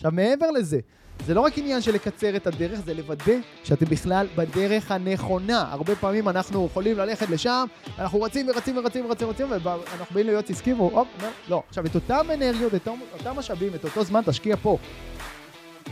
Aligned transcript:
עכשיו, 0.00 0.12
מעבר 0.12 0.50
לזה, 0.50 0.80
זה 1.26 1.34
לא 1.34 1.40
רק 1.40 1.58
עניין 1.58 1.80
של 1.80 1.94
לקצר 1.94 2.36
את 2.36 2.46
הדרך, 2.46 2.80
זה 2.80 2.94
לוודא 2.94 3.32
שאתם 3.64 3.86
בכלל 3.86 4.26
בדרך 4.36 4.90
הנכונה. 4.90 5.66
הרבה 5.70 5.96
פעמים 5.96 6.28
אנחנו 6.28 6.66
יכולים 6.66 6.98
ללכת 6.98 7.30
לשם, 7.30 7.66
אנחנו 7.98 8.22
רצים 8.22 8.48
ורצים 8.48 8.76
ורצים 8.76 9.04
ורצים 9.06 9.28
ורצים, 9.28 9.46
ואנחנו 9.50 10.14
באים 10.14 10.26
להיות 10.26 10.50
עסקי, 10.50 10.72
והוא, 10.72 10.92
הופ, 10.92 11.08
לא, 11.22 11.28
לא. 11.48 11.62
עכשיו, 11.68 11.86
את 11.86 11.94
אותם 11.94 12.26
אנרגיות, 12.34 12.74
את 12.74 12.88
אותם 12.88 13.36
משאבים, 13.36 13.74
את 13.74 13.84
אותו 13.84 14.04
זמן, 14.04 14.20
תשקיע 14.26 14.56
פה. 14.56 14.78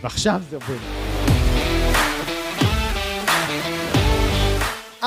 ועכשיו 0.02 0.40
זה 0.50 0.56
עובד. 0.56 1.17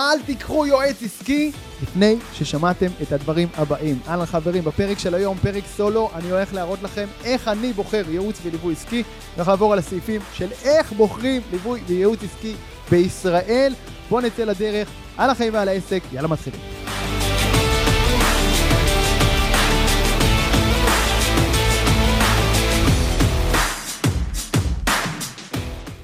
אל 0.02 0.21
תיקחו 0.25 0.65
יועץ 0.65 1.04
עסקי 1.04 1.52
לפני 1.81 2.15
ששמעתם 2.34 2.88
את 3.02 3.11
הדברים 3.11 3.47
הבאים. 3.55 3.99
אהלן 4.07 4.25
חברים, 4.25 4.63
בפרק 4.63 4.99
של 4.99 5.16
היום, 5.16 5.38
פרק 5.38 5.63
סולו, 5.75 6.09
אני 6.16 6.31
הולך 6.31 6.54
להראות 6.54 6.84
לכם 6.84 7.07
איך 7.23 7.47
אני 7.47 7.73
בוחר 7.73 8.03
ייעוץ 8.09 8.39
וליווי 8.43 8.73
עסקי. 8.73 9.03
אני 9.38 9.48
לעבור 9.48 9.73
על 9.73 9.79
הסעיפים 9.79 10.21
של 10.34 10.52
איך 10.63 10.93
בוחרים 10.93 11.41
ליווי 11.52 11.81
וייעוץ 11.88 12.20
עסקי 12.23 12.55
בישראל. 12.91 13.73
בואו 14.09 14.21
נצא 14.21 14.43
לדרך, 14.43 14.90
על 15.17 15.29
החיים 15.29 15.53
ועל 15.53 15.67
העסק, 15.67 16.02
יאללה 16.13 16.27
מתחילים. 16.27 16.59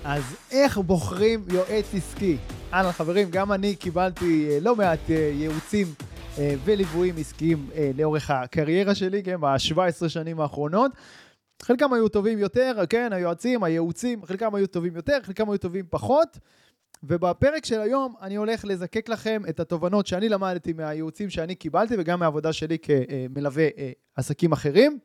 אז 0.04 0.24
איך 0.52 0.78
בוחרים 0.78 1.46
יועץ 1.48 1.86
עסקי? 1.94 2.38
אהלן 2.74 2.92
חברים, 2.92 3.30
גם 3.32 3.52
אני 3.52 3.76
קיבלתי 3.76 4.50
אה, 4.50 4.60
לא 4.62 4.76
מעט 4.76 5.00
אה, 5.10 5.32
ייעוצים 5.34 5.88
אה, 6.38 6.56
וליוויים 6.66 7.16
עסקיים 7.18 7.70
לאורך 7.98 8.32
הקריירה 8.32 8.96
שלי, 8.96 9.24
כן, 9.24 9.42
ב-17 9.42 10.10
שנים 10.10 10.40
האחרונות. 10.40 10.92
חלקם 11.62 11.94
היו 11.94 12.10
טובים 12.10 12.40
יותר, 12.40 12.84
כן, 12.90 13.14
היועצים, 13.14 13.64
הייעוצים, 13.64 14.26
חלקם 14.26 14.56
היו 14.56 14.68
טובים 14.68 14.96
יותר, 14.96 15.18
חלקם 15.24 15.50
היו 15.50 15.58
טובים 15.58 15.86
פחות. 15.90 16.38
ובפרק 17.04 17.66
של 17.66 17.82
היום 17.82 18.16
אני 18.22 18.36
הולך 18.36 18.66
לזקק 18.66 19.10
לכם 19.10 19.42
את 19.50 19.60
התובנות 19.60 20.08
שאני 20.08 20.30
למדתי 20.30 20.74
מהייעוצים 20.74 21.30
שאני 21.30 21.56
קיבלתי 21.56 21.96
וגם 21.98 22.20
מהעבודה 22.20 22.54
שלי 22.54 22.78
כמלווה 22.80 23.68
עסקים 24.16 24.52
אחרים. 24.52 25.00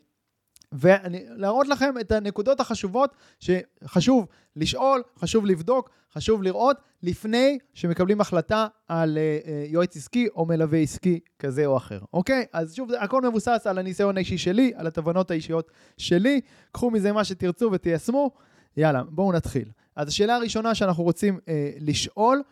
ולהראות 0.73 1.69
לכם 1.69 1.95
את 2.01 2.13
הנקודות 2.13 2.61
החשובות 2.61 3.15
שחשוב 3.41 4.27
לשאול, 4.57 5.03
חשוב 5.19 5.47
לבדוק, 5.47 5.91
חשוב 6.15 6.43
לראות 6.43 6.77
לפני 7.03 7.59
שמקבלים 7.75 8.21
החלטה 8.21 8.67
על 8.89 9.19
uh, 9.19 9.47
uh, 9.47 9.73
יועץ 9.73 9.97
עסקי 9.97 10.29
או 10.35 10.47
מלווה 10.47 10.79
עסקי 10.79 11.21
כזה 11.39 11.67
או 11.67 11.77
אחר, 11.77 11.99
אוקיי? 12.13 12.45
אז 12.53 12.75
שוב, 12.75 12.93
הכל 12.93 13.23
מבוסס 13.23 13.67
על 13.67 13.79
הניסיון 13.79 14.17
האישי 14.17 14.39
שלי, 14.39 14.73
על 14.77 14.87
התובנות 14.87 15.31
האישיות 15.31 15.71
שלי. 15.99 16.41
קחו 16.73 16.91
מזה 16.91 17.13
מה 17.13 17.25
שתרצו 17.25 17.71
ותיישמו. 17.73 18.31
יאללה, 18.77 19.03
בואו 19.09 19.33
נתחיל. 19.33 19.69
אז 19.97 20.09
השאלה 20.09 20.37
הראשונה 20.37 20.75
שאנחנו 20.75 21.03
רוצים 21.03 21.39
uh, 21.39 21.49
לשאול, 21.81 22.43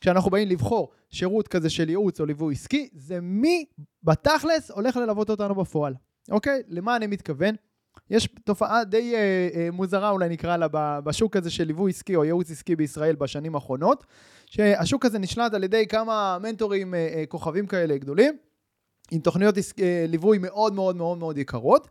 כשאנחנו 0.00 0.30
באים 0.30 0.48
לבחור 0.48 0.90
שירות 1.10 1.48
כזה 1.48 1.70
של 1.70 1.88
ייעוץ 1.88 2.20
או 2.20 2.26
ליווי 2.26 2.54
עסקי, 2.54 2.88
זה 2.92 3.20
מי 3.20 3.64
בתכלס 4.02 4.70
הולך 4.70 4.96
ללוות 4.96 5.30
אותנו 5.30 5.54
בפועל. 5.54 5.94
אוקיי? 6.30 6.62
למה 6.68 6.96
אני 6.96 7.06
מתכוון? 7.06 7.54
יש 8.10 8.28
תופעה 8.44 8.84
די 8.84 9.14
אה, 9.14 9.48
אה, 9.54 9.68
מוזרה 9.72 10.10
אולי 10.10 10.28
נקרא 10.28 10.56
לה 10.56 10.68
בשוק 11.00 11.36
הזה 11.36 11.50
של 11.50 11.64
ליווי 11.64 11.90
עסקי 11.90 12.16
או 12.16 12.24
ייעוץ 12.24 12.50
עסקי 12.50 12.76
בישראל 12.76 13.14
בשנים 13.14 13.54
האחרונות, 13.54 14.04
שהשוק 14.46 15.04
הזה 15.04 15.18
נשלט 15.18 15.54
על 15.54 15.64
ידי 15.64 15.86
כמה 15.86 16.38
מנטורים 16.42 16.94
אה, 16.94 16.98
אה, 16.98 17.24
כוכבים 17.28 17.66
כאלה 17.66 17.98
גדולים, 17.98 18.36
עם 19.10 19.20
תוכניות 19.20 19.58
עסק, 19.58 19.80
אה, 19.80 20.04
ליווי 20.08 20.38
מאוד 20.38 20.74
מאוד 20.74 20.96
מאוד 20.96 21.18
מאוד 21.18 21.38
יקרות. 21.38 21.88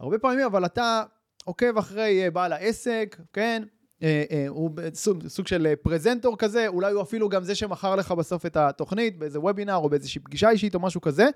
הרבה 0.00 0.18
פעמים 0.18 0.46
אבל 0.46 0.64
אתה 0.64 1.02
עוקב 1.44 1.78
אחרי 1.78 2.24
אה, 2.24 2.30
בעל 2.30 2.52
העסק, 2.52 3.16
כן? 3.32 3.62
אה, 4.02 4.24
אה, 4.30 4.44
הוא 4.48 4.70
סוג, 4.94 5.28
סוג 5.28 5.46
של 5.46 5.74
פרזנטור 5.82 6.38
כזה, 6.38 6.68
אולי 6.68 6.92
הוא 6.92 7.02
אפילו 7.02 7.28
גם 7.28 7.44
זה 7.44 7.54
שמכר 7.54 7.96
לך 7.96 8.12
בסוף 8.12 8.46
את 8.46 8.56
התוכנית 8.56 9.18
באיזה 9.18 9.40
וובינר 9.40 9.76
או 9.76 9.88
באיזושהי 9.88 10.20
פגישה 10.20 10.50
אישית 10.50 10.74
או 10.74 10.80
משהו 10.80 11.00
כזה. 11.00 11.28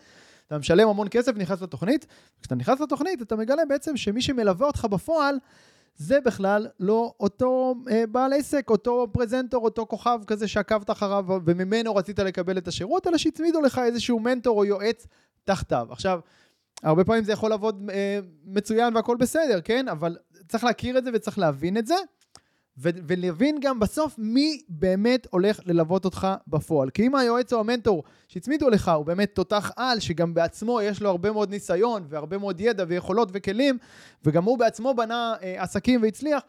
אתה 0.47 0.59
משלם 0.59 0.89
המון 0.89 1.09
כסף, 1.11 1.37
נכנס 1.37 1.63
לתוכנית, 1.63 2.07
כשאתה 2.41 2.55
נכנס 2.55 2.81
לתוכנית 2.81 3.23
אתה 3.23 3.37
מגלה 3.37 3.65
בעצם 3.65 3.97
שמי 3.97 4.23
שמלווה 4.23 4.67
אותך 4.67 4.85
בפועל 4.85 5.39
זה 5.97 6.21
בכלל 6.21 6.67
לא 6.81 7.13
אותו 7.21 7.75
אה, 7.91 8.05
בעל 8.07 8.33
עסק, 8.33 8.71
אותו 8.71 9.07
פרזנטור, 9.13 9.65
אותו 9.65 9.87
כוכב 9.87 10.21
כזה 10.27 10.49
שעקבת 10.49 10.91
אחריו 10.91 11.25
וממנו 11.45 11.95
רצית 11.95 12.19
לקבל 12.19 12.59
את 12.59 12.69
השירות, 12.69 13.07
אלא 13.07 13.19
שהצמידו 13.19 13.61
לך 13.61 13.79
איזשהו 13.79 14.21
מנטור 14.21 14.59
או 14.59 14.65
יועץ 14.65 15.07
תחתיו. 15.45 15.87
עכשיו, 15.91 16.21
הרבה 16.83 17.05
פעמים 17.05 17.25
זה 17.25 17.33
יכול 17.33 17.51
לעבוד 17.51 17.91
אה, 17.91 18.19
מצוין 18.45 18.97
והכל 18.97 19.17
בסדר, 19.17 19.61
כן? 19.61 19.89
אבל 19.89 20.17
צריך 20.49 20.65
להכיר 20.65 20.99
את 20.99 21.05
זה 21.05 21.11
וצריך 21.15 21.39
להבין 21.39 21.77
את 21.77 21.87
זה. 21.87 21.95
ולהבין 22.79 23.61
גם 23.61 23.81
בסוף 23.81 24.15
מי 24.19 24.63
באמת 24.69 25.27
הולך 25.31 25.61
ללוות 25.67 26.05
אותך 26.05 26.29
בפועל. 26.49 26.91
כי 26.91 27.07
אם 27.07 27.15
היועץ 27.15 27.53
או 27.53 27.61
המנטור 27.61 28.05
שהצמידו 28.29 28.71
לך 28.71 28.89
הוא 28.89 29.07
באמת 29.07 29.35
תותח 29.35 29.71
על, 29.77 30.01
שגם 30.01 30.35
בעצמו 30.35 30.81
יש 30.83 31.03
לו 31.03 31.11
הרבה 31.11 31.33
מאוד 31.33 31.51
ניסיון 31.51 32.05
והרבה 32.09 32.39
מאוד 32.39 32.61
ידע 32.61 32.85
ויכולות 32.89 33.29
וכלים, 33.33 33.79
וגם 34.25 34.45
הוא 34.45 34.59
בעצמו 34.59 34.95
בנה 34.95 35.35
אה, 35.43 35.63
עסקים 35.63 36.03
והצליח, 36.03 36.43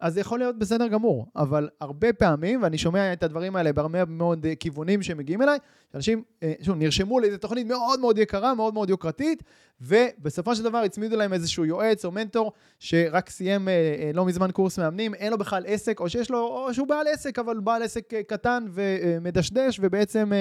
אז 0.00 0.14
זה 0.14 0.20
יכול 0.20 0.38
להיות 0.38 0.58
בסדר 0.58 0.88
גמור, 0.88 1.26
אבל 1.36 1.68
הרבה 1.80 2.12
פעמים, 2.12 2.62
ואני 2.62 2.78
שומע 2.78 3.12
את 3.12 3.22
הדברים 3.22 3.56
האלה 3.56 3.72
בהרבה 3.72 4.04
מאוד 4.04 4.46
אה, 4.46 4.54
כיוונים 4.54 5.02
שמגיעים 5.02 5.42
אליי, 5.42 5.58
שאנשים, 5.92 6.22
אה, 6.42 6.52
שוב, 6.62 6.76
נרשמו 6.76 7.20
לאיזו 7.20 7.38
תוכנית 7.38 7.66
מאוד 7.66 8.00
מאוד 8.00 8.18
יקרה, 8.18 8.54
מאוד 8.54 8.74
מאוד 8.74 8.90
יוקרתית, 8.90 9.42
ובסופו 9.80 10.56
של 10.56 10.62
דבר 10.62 10.78
הצמידו 10.78 11.16
להם 11.16 11.32
איזשהו 11.32 11.64
יועץ 11.64 12.04
או 12.04 12.10
מנטור 12.10 12.52
שרק 12.78 13.30
סיים 13.30 13.68
אה, 13.68 14.10
לא 14.14 14.24
מזמן 14.24 14.50
קורס 14.50 14.78
מאמנים, 14.78 15.14
אין 15.14 15.30
לו 15.32 15.38
בכלל 15.38 15.64
עסק, 15.66 16.00
או 16.00 16.08
שיש 16.10 16.30
לו, 16.30 16.38
או 16.38 16.74
שהוא 16.74 16.88
בעל 16.88 17.06
עסק, 17.08 17.38
אבל 17.38 17.60
בעל 17.60 17.82
עסק 17.82 18.12
קטן 18.28 18.66
ומדשדש, 18.72 19.80
ובעצם 19.82 20.32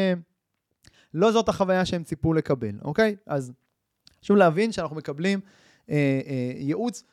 לא 1.14 1.32
זאת 1.32 1.50
החוויה 1.50 1.86
שהם 1.86 2.04
ציפו 2.04 2.34
לקבל, 2.34 2.76
אוקיי? 2.84 3.16
אז 3.26 3.52
חשוב 4.22 4.38
להבין 4.38 4.72
שאנחנו 4.72 4.96
מקבלים 4.96 5.40
ייעוץ. 6.58 7.04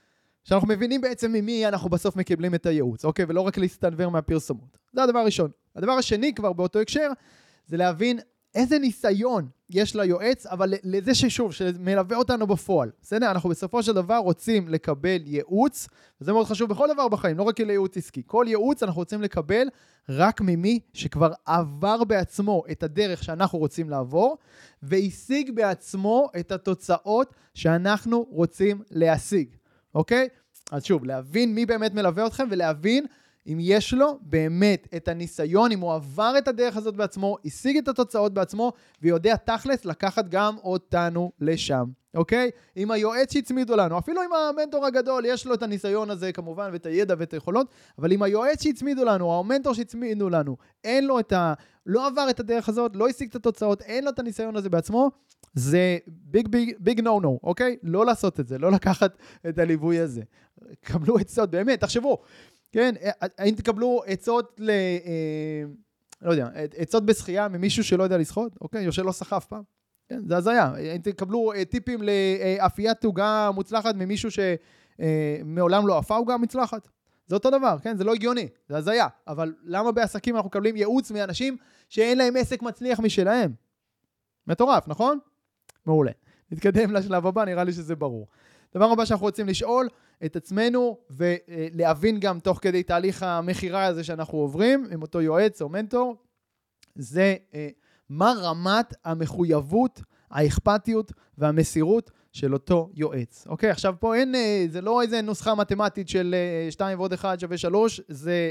שאנחנו 0.47 0.69
מבינים 0.69 1.01
בעצם 1.01 1.33
ממי 1.33 1.69
אנחנו 1.69 1.91
בסוף 1.91 2.17
מקבלים 2.17 2.55
את 2.55 2.67
הייעוץ, 2.67 3.05
אוקיי? 3.05 3.25
ולא 3.29 3.41
רק 3.41 3.59
להסתנוור 3.59 4.11
מהפרסומות. 4.11 4.79
זה 4.93 5.03
הדבר 5.03 5.19
הראשון. 5.19 5.51
הדבר 5.77 5.93
השני 5.93 6.35
כבר 6.35 6.53
באותו 6.53 6.81
הקשר, 6.81 7.11
זה 7.67 7.77
להבין 7.77 8.19
איזה 8.55 8.79
ניסיון 8.79 9.49
יש 9.71 9.97
ליועץ, 9.97 10.47
אבל 10.47 10.75
לזה 10.83 11.15
ששוב, 11.15 11.53
שמלווה 11.53 12.17
אותנו 12.17 12.47
בפועל. 12.47 12.91
בסדר? 13.03 13.31
אנחנו 13.31 13.51
בסופו 13.51 13.83
של 13.83 13.93
דבר 13.93 14.17
רוצים 14.17 14.69
לקבל 14.69 15.23
ייעוץ, 15.25 15.89
וזה 16.21 16.33
מאוד 16.33 16.47
חשוב 16.47 16.71
בכל 16.71 16.89
דבר 16.95 17.09
בחיים, 17.09 17.39
לא 17.39 17.43
רק 17.43 17.61
לייעוץ 17.61 17.97
עסקי. 17.97 18.23
כל 18.27 18.45
ייעוץ 18.49 18.83
אנחנו 18.83 19.01
רוצים 19.01 19.23
לקבל 19.23 19.69
רק 20.09 20.41
ממי 20.41 20.81
שכבר 20.93 21.33
עבר 21.47 22.05
בעצמו 22.05 22.63
את 22.71 22.83
הדרך 22.83 23.25
שאנחנו 23.25 23.59
רוצים 23.59 23.91
לעבור, 23.91 24.39
והשיג 24.83 25.51
בעצמו 25.55 26.29
את 26.41 26.53
התוצאות 26.53 27.35
שאנחנו 27.55 28.27
רוצים 28.31 28.83
להשיג. 28.91 29.49
אוקיי? 29.97 30.29
אז 30.71 30.85
שוב, 30.85 31.05
להבין 31.05 31.55
מי 31.55 31.67
באמת 31.67 31.95
מלווה 31.95 32.27
אתכם 32.27 32.49
ולהבין 32.51 33.07
אם 33.47 33.59
יש 33.61 33.95
לו 33.95 34.19
באמת 34.23 34.89
את 34.97 35.09
הניסיון, 35.09 35.73
אם 35.73 35.81
הוא 35.81 35.95
עבר 35.95 36.35
את 36.39 36.49
הדרך 36.49 36.77
הזאת 36.77 36.97
בעצמו, 36.97 37.37
השיג 37.45 37.77
את 37.77 37.89
התוצאות 37.89 38.35
בעצמו, 38.35 38.73
ויודע 39.03 39.37
תכלס 39.37 39.85
לקחת 39.85 40.29
גם 40.29 40.57
אותנו 40.59 41.33
לשם, 41.41 41.85
אוקיי? 42.15 42.51
עם 42.77 42.91
היועץ 42.91 43.33
שהצמידו 43.33 43.77
לנו, 43.77 43.99
אפילו 43.99 44.23
עם 44.23 44.31
המנטור 44.33 44.87
הגדול, 44.87 45.25
יש 45.27 45.47
לו 45.47 45.55
את 45.55 45.63
הניסיון 45.63 46.11
הזה 46.11 46.33
כמובן, 46.33 46.71
ואת 46.73 46.87
הידע 46.87 47.15
ואת 47.19 47.33
היכולות, 47.33 47.67
אבל 47.99 48.13
עם 48.13 48.23
היועץ 48.23 48.63
שהצמידו 48.63 49.05
לנו, 49.05 49.39
המנטור 49.39 49.75
שהצמידו 49.75 50.31
לנו, 50.31 50.57
אין 50.85 51.07
לו 51.07 51.21
את 51.21 51.33
ה... 51.33 51.55
לא 51.87 52.07
עבר 52.07 52.31
את 52.31 52.41
הדרך 52.41 52.69
הזאת, 52.69 52.97
לא 52.97 53.09
השיג 53.09 53.29
את 53.29 53.37
התוצאות, 53.37 53.83
אין 53.83 54.05
לו 54.05 54.11
את 54.11 54.19
הניסיון 54.19 54.57
הזה 54.57 54.71
בעצמו, 54.71 55.11
זה 55.57 55.99
ביג 56.07 56.49
ביג 56.49 56.75
ביג 56.79 57.01
נו 57.01 57.21
נו, 57.21 57.41
אוקיי? 57.43 57.77
לא 57.83 58.07
לעשות 58.07 58.41
את 58.41 58.49
זה, 58.49 58.59
לא 58.59 58.73
לקחת 58.73 59.17
את 59.49 59.59
הליווי 59.59 59.99
הזה. 59.99 60.23
קבלו 60.81 61.19
עצות, 61.19 61.51
באמת, 61.51 61.81
תחשבו, 61.81 62.23
כן, 62.73 62.95
האם 63.39 63.55
תקבלו 63.55 64.03
עצות 64.07 64.57
ל... 64.59 64.71
אה, 64.71 65.65
לא 66.23 66.31
יודע, 66.31 66.49
עצות 66.77 67.07
בשחייה 67.07 67.49
ממישהו 67.49 67.85
שלא 67.85 68.03
יודע 68.03 68.19
לשחות, 68.19 68.57
אוקיי? 68.61 68.87
או 68.87 68.93
שלא 68.93 69.13
שחה 69.13 69.37
אף 69.37 69.47
פעם. 69.47 69.63
כן, 70.09 70.21
זה 70.29 70.37
הזיה. 70.37 70.65
האם 70.65 71.01
תקבלו 71.01 71.53
אה, 71.53 71.65
טיפים 71.65 72.01
לאפיית 72.03 73.05
עוגה 73.05 73.51
מוצלחת 73.55 73.95
ממישהו 73.95 74.31
שמעולם 74.31 75.83
אה, 75.83 75.89
לא 75.89 75.99
עפה 75.99 76.17
עוגה 76.17 76.37
מוצלחת? 76.37 76.89
זה 77.27 77.35
אותו 77.35 77.51
דבר, 77.51 77.77
כן? 77.83 77.97
זה 77.97 78.05
לא 78.05 78.15
הגיוני, 78.15 78.49
זה 78.69 78.77
הזיה. 78.77 79.07
אבל 79.27 79.55
למה 79.65 79.93
בעסקים 79.93 80.37
אנחנו 80.37 80.49
מקבלים 80.49 80.77
ייעוץ 80.77 81.11
מאנשים 81.11 81.57
שאין 81.89 82.19
להם 82.19 82.37
עסק 82.37 82.63
מצליח 82.63 83.01
משלהם? 83.01 83.53
מטורף, 84.47 84.89
נכון? 84.89 85.19
מעולה. 85.87 86.13
נתקדם 86.51 86.93
לשלב 86.93 87.27
הבא, 87.27 87.45
נראה 87.45 87.65
לי 87.65 87.73
שזה 87.73 87.97
ברור. 87.97 88.27
דבר 88.75 88.85
הבא 88.85 89.05
שאנחנו 89.05 89.27
רוצים 89.27 89.49
לשאול 89.49 89.89
את 90.25 90.37
עצמנו 90.37 90.99
ולהבין 91.11 92.21
גם 92.21 92.41
תוך 92.41 92.59
כדי 92.63 92.83
תהליך 92.83 93.23
המכירה 93.23 93.85
הזה 93.85 94.05
שאנחנו 94.05 94.39
עוברים 94.39 94.87
עם 94.93 95.03
אותו 95.03 95.23
יועץ 95.23 95.63
או 95.63 95.69
מנטור, 95.69 96.17
זה 96.95 97.37
אה, 97.55 97.69
מה 98.09 98.33
רמת 98.43 98.95
המחויבות, 99.05 100.03
האכפתיות 100.31 101.13
והמסירות 101.39 102.11
של 102.33 102.53
אותו 102.53 102.91
יועץ. 102.95 103.47
אוקיי, 103.49 103.71
עכשיו 103.71 103.95
פה 104.01 104.15
אין, 104.15 104.35
אה, 104.35 104.67
זה 104.69 104.81
לא 104.81 105.03
איזה 105.03 105.23
נוסחה 105.23 105.55
מתמטית 105.55 106.09
של 106.09 106.35
2 106.71 106.99
ועוד 106.99 107.13
1 107.13 107.41
שווה 107.41 107.57
3, 107.57 108.01
זה... 108.09 108.51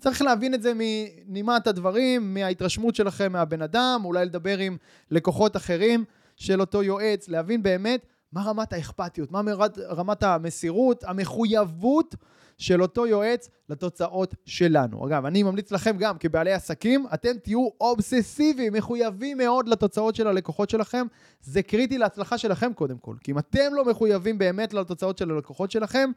צריך 0.00 0.22
להבין 0.22 0.54
את 0.54 0.62
זה 0.62 0.72
מנימת 0.76 1.66
הדברים, 1.66 2.34
מההתרשמות 2.34 2.94
שלכם 2.94 3.32
מהבן 3.32 3.62
אדם, 3.62 4.02
אולי 4.04 4.24
לדבר 4.24 4.58
עם 4.58 4.76
לקוחות 5.10 5.56
אחרים 5.56 6.04
של 6.40 6.60
אותו 6.60 6.82
יועץ, 6.82 7.28
להבין 7.28 7.62
באמת 7.62 8.06
מה 8.32 8.42
רמת 8.42 8.72
האכפתיות, 8.72 9.32
מה 9.32 9.40
רמת 9.78 10.22
המסירות, 10.22 11.04
המחויבות 11.04 12.14
של 12.58 12.82
אותו 12.82 13.06
יועץ 13.06 13.48
לתוצאות 13.68 14.34
שלנו. 14.44 15.06
אגב, 15.06 15.26
אני 15.26 15.42
ממליץ 15.42 15.72
לכם 15.72 15.96
גם 15.98 16.18
כבעלי 16.18 16.52
עסקים, 16.52 17.06
אתם 17.14 17.38
תהיו 17.42 17.68
אובססיביים, 17.80 18.72
מחויבים 18.72 19.38
מאוד 19.38 19.68
לתוצאות 19.68 20.14
של 20.14 20.26
הלקוחות 20.26 20.70
שלכם. 20.70 21.06
זה 21.40 21.62
קריטי 21.62 21.98
להצלחה 21.98 22.38
שלכם 22.38 22.72
קודם 22.72 22.98
כל. 22.98 23.16
כי 23.20 23.32
אם 23.32 23.38
אתם 23.38 23.74
לא 23.74 23.84
מחויבים 23.84 24.38
באמת 24.38 24.74
לתוצאות 24.74 25.18
של 25.18 25.30
הלקוחות 25.30 25.70
שלכם, 25.70 26.10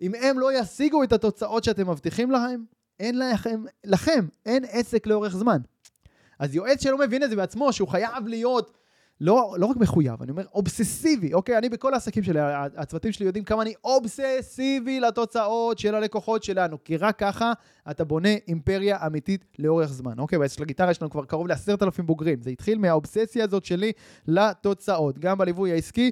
אם 0.00 0.14
הם 0.14 0.38
לא 0.38 0.60
ישיגו 0.60 1.02
את 1.02 1.12
התוצאות 1.12 1.64
שאתם 1.64 1.90
מבטיחים 1.90 2.30
להם, 2.30 2.64
אין 3.00 3.18
לכם, 3.18 3.64
לכם, 3.84 4.26
אין 4.46 4.64
עסק 4.70 5.06
לאורך 5.06 5.36
זמן. 5.36 5.58
אז 6.38 6.54
יועץ 6.54 6.82
שלא 6.82 6.98
מבין 6.98 7.22
את 7.22 7.30
זה 7.30 7.36
בעצמו, 7.36 7.72
שהוא 7.72 7.88
חייב 7.88 8.26
להיות 8.26 8.80
לא, 9.20 9.54
לא 9.58 9.66
רק 9.66 9.76
מחויב, 9.76 10.22
אני 10.22 10.30
אומר 10.30 10.44
אובססיבי, 10.54 11.34
אוקיי? 11.34 11.58
אני 11.58 11.68
בכל 11.68 11.94
העסקים 11.94 12.22
שלי, 12.22 12.40
הצוותים 12.76 13.12
שלי 13.12 13.26
יודעים 13.26 13.44
כמה 13.44 13.62
אני 13.62 13.74
אובססיבי 13.84 15.00
לתוצאות 15.00 15.78
של 15.78 15.94
הלקוחות 15.94 16.42
שלנו, 16.42 16.84
כי 16.84 16.96
רק 16.96 17.18
ככה 17.18 17.52
אתה 17.90 18.04
בונה 18.04 18.28
אימפריה 18.48 19.06
אמיתית 19.06 19.44
לאורך 19.58 19.92
זמן, 19.92 20.18
אוקיי? 20.18 20.38
בעצם 20.38 20.54
של 20.54 20.62
הגיטרה 20.62 20.90
יש 20.90 21.02
לנו 21.02 21.10
כבר 21.10 21.24
קרוב 21.24 21.48
לעשרת 21.48 21.82
אלפים 21.82 22.06
בוגרים, 22.06 22.42
זה 22.42 22.50
התחיל 22.50 22.78
מהאובססיה 22.78 23.44
הזאת 23.44 23.64
שלי 23.64 23.92
לתוצאות, 24.26 25.18
גם 25.18 25.38
בליווי 25.38 25.72
העסקי, 25.72 26.10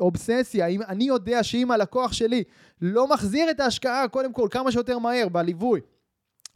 אובססיה, 0.00 0.66
אם 0.66 0.82
אני 0.82 1.04
יודע 1.04 1.42
שאם 1.42 1.70
הלקוח 1.70 2.12
שלי 2.12 2.44
לא 2.80 3.08
מחזיר 3.08 3.50
את 3.50 3.60
ההשקעה, 3.60 4.08
קודם 4.08 4.32
כל, 4.32 4.48
כמה 4.50 4.72
שיותר 4.72 4.98
מהר 4.98 5.28
בליווי, 5.28 5.80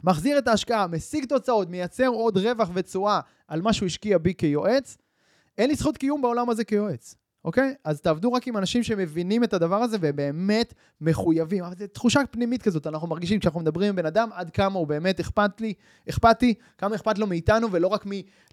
מחזיר 0.03 0.37
את 0.37 0.47
ההשקעה, 0.47 0.87
משיג 0.87 1.25
תוצאות, 1.25 1.69
מייצר 1.69 2.07
עוד 2.07 2.37
רווח 2.37 2.69
ותשואה 2.73 3.19
על 3.47 3.61
מה 3.61 3.73
שהוא 3.73 3.85
השקיע 3.85 4.17
בי 4.17 4.33
כיועץ, 4.37 4.97
אין 5.57 5.69
לי 5.69 5.75
זכות 5.75 5.97
קיום 5.97 6.21
בעולם 6.21 6.49
הזה 6.49 6.63
כיועץ, 6.63 7.15
אוקיי? 7.45 7.75
אז 7.83 8.01
תעבדו 8.01 8.33
רק 8.33 8.47
עם 8.47 8.57
אנשים 8.57 8.83
שמבינים 8.83 9.43
את 9.43 9.53
הדבר 9.53 9.75
הזה 9.75 9.97
ובאמת 10.01 10.73
מחויבים. 11.01 11.63
אבל 11.63 11.75
זו 11.77 11.87
תחושה 11.87 12.19
פנימית 12.31 12.61
כזאת, 12.61 12.87
אנחנו 12.87 13.07
מרגישים 13.07 13.39
כשאנחנו 13.39 13.59
מדברים 13.59 13.89
עם 13.89 13.95
בן 13.95 14.05
אדם 14.05 14.29
עד 14.33 14.49
כמה 14.49 14.79
הוא 14.79 14.87
באמת 14.87 15.19
אכפת 15.19 15.61
לי, 15.61 15.73
אכפתי, 16.09 16.53
כמה 16.77 16.95
אכפת 16.95 17.17
לו 17.17 17.27
מאיתנו 17.27 17.71
ולא 17.71 17.87
רק 17.87 18.05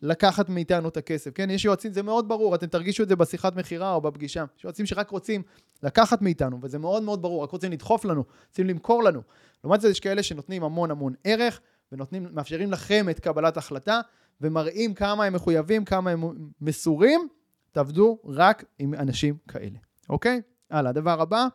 מלקחת 0.03 0.49
מאיתנו 0.49 0.89
את 0.89 0.97
הכסף, 0.97 1.31
כן? 1.35 1.51
יש 1.51 1.65
יועצים, 1.65 1.93
זה 1.93 2.03
מאוד 2.03 2.29
ברור, 2.29 2.55
אתם 2.55 2.67
תרגישו 2.67 3.03
את 3.03 3.09
זה 3.09 3.17
בשיחת 3.17 3.57
מכירה 3.57 3.95
או 3.95 4.01
בפגישה. 4.01 4.45
יש 4.59 4.65
יועצים 4.65 4.87
שרק 4.87 5.11
רוצים 5.11 5.43
לקחת 5.83 6.23
מאיתנו, 6.23 6.59
וזה 6.63 6.79
מאוד 6.79 7.03
מאוד 7.03 7.23
ברור, 7.23 7.43
רק 7.43 7.51
רוצים 7.51 7.73
לדחוף 7.73 8.05
לנו, 8.05 8.25
רוצים 8.49 8.67
למכור 8.67 9.03
לנו. 9.03 9.21
לעומת 9.65 9.81
זאת 9.81 9.91
יש 9.91 10.01
כאלה 10.01 10.23
שנותנים 10.23 10.65
המון 10.65 10.91
המון 10.91 11.15
ערך 11.25 11.61
ומאפשרים 11.93 12.73
לכם 12.73 13.07
את 13.11 13.21
קבלת 13.21 13.57
החלטה. 13.57 14.01
ומראים 14.41 14.95
כמה 14.95 15.25
הם 15.25 15.33
מחויבים, 15.33 15.85
כמה 15.85 16.11
הם 16.11 16.25
מסורים, 16.61 17.29
תעבדו 17.73 18.19
רק 18.25 18.65
עם 18.79 18.95
אנשים 18.95 19.37
כאלה, 19.49 19.79
אוקיי? 20.09 20.41
הלאה, 20.71 20.91
הדבר 20.91 21.21
הבא, 21.21 21.47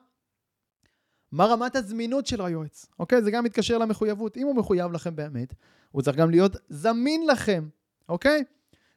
מה 1.32 1.46
רמת 1.46 1.76
הזמינות 1.76 2.28
של 2.28 2.42
היועץ, 2.42 2.86
אוקיי? 3.00 3.22
זה 3.22 3.32
גם 3.32 3.44
מתקשר 3.44 3.78
למחויבות. 3.78 4.38
אם 4.38 4.48
הוא 4.48 4.56
מחויב 4.56 4.92
לכם 4.92 5.16
באמת, 5.16 5.54
הוא 5.92 6.02
צריך 6.02 6.18
גם 6.18 6.30
להיות 6.30 6.56
זמין 6.70 7.28
לכם, 7.28 7.68
אוקיי? 8.10 8.44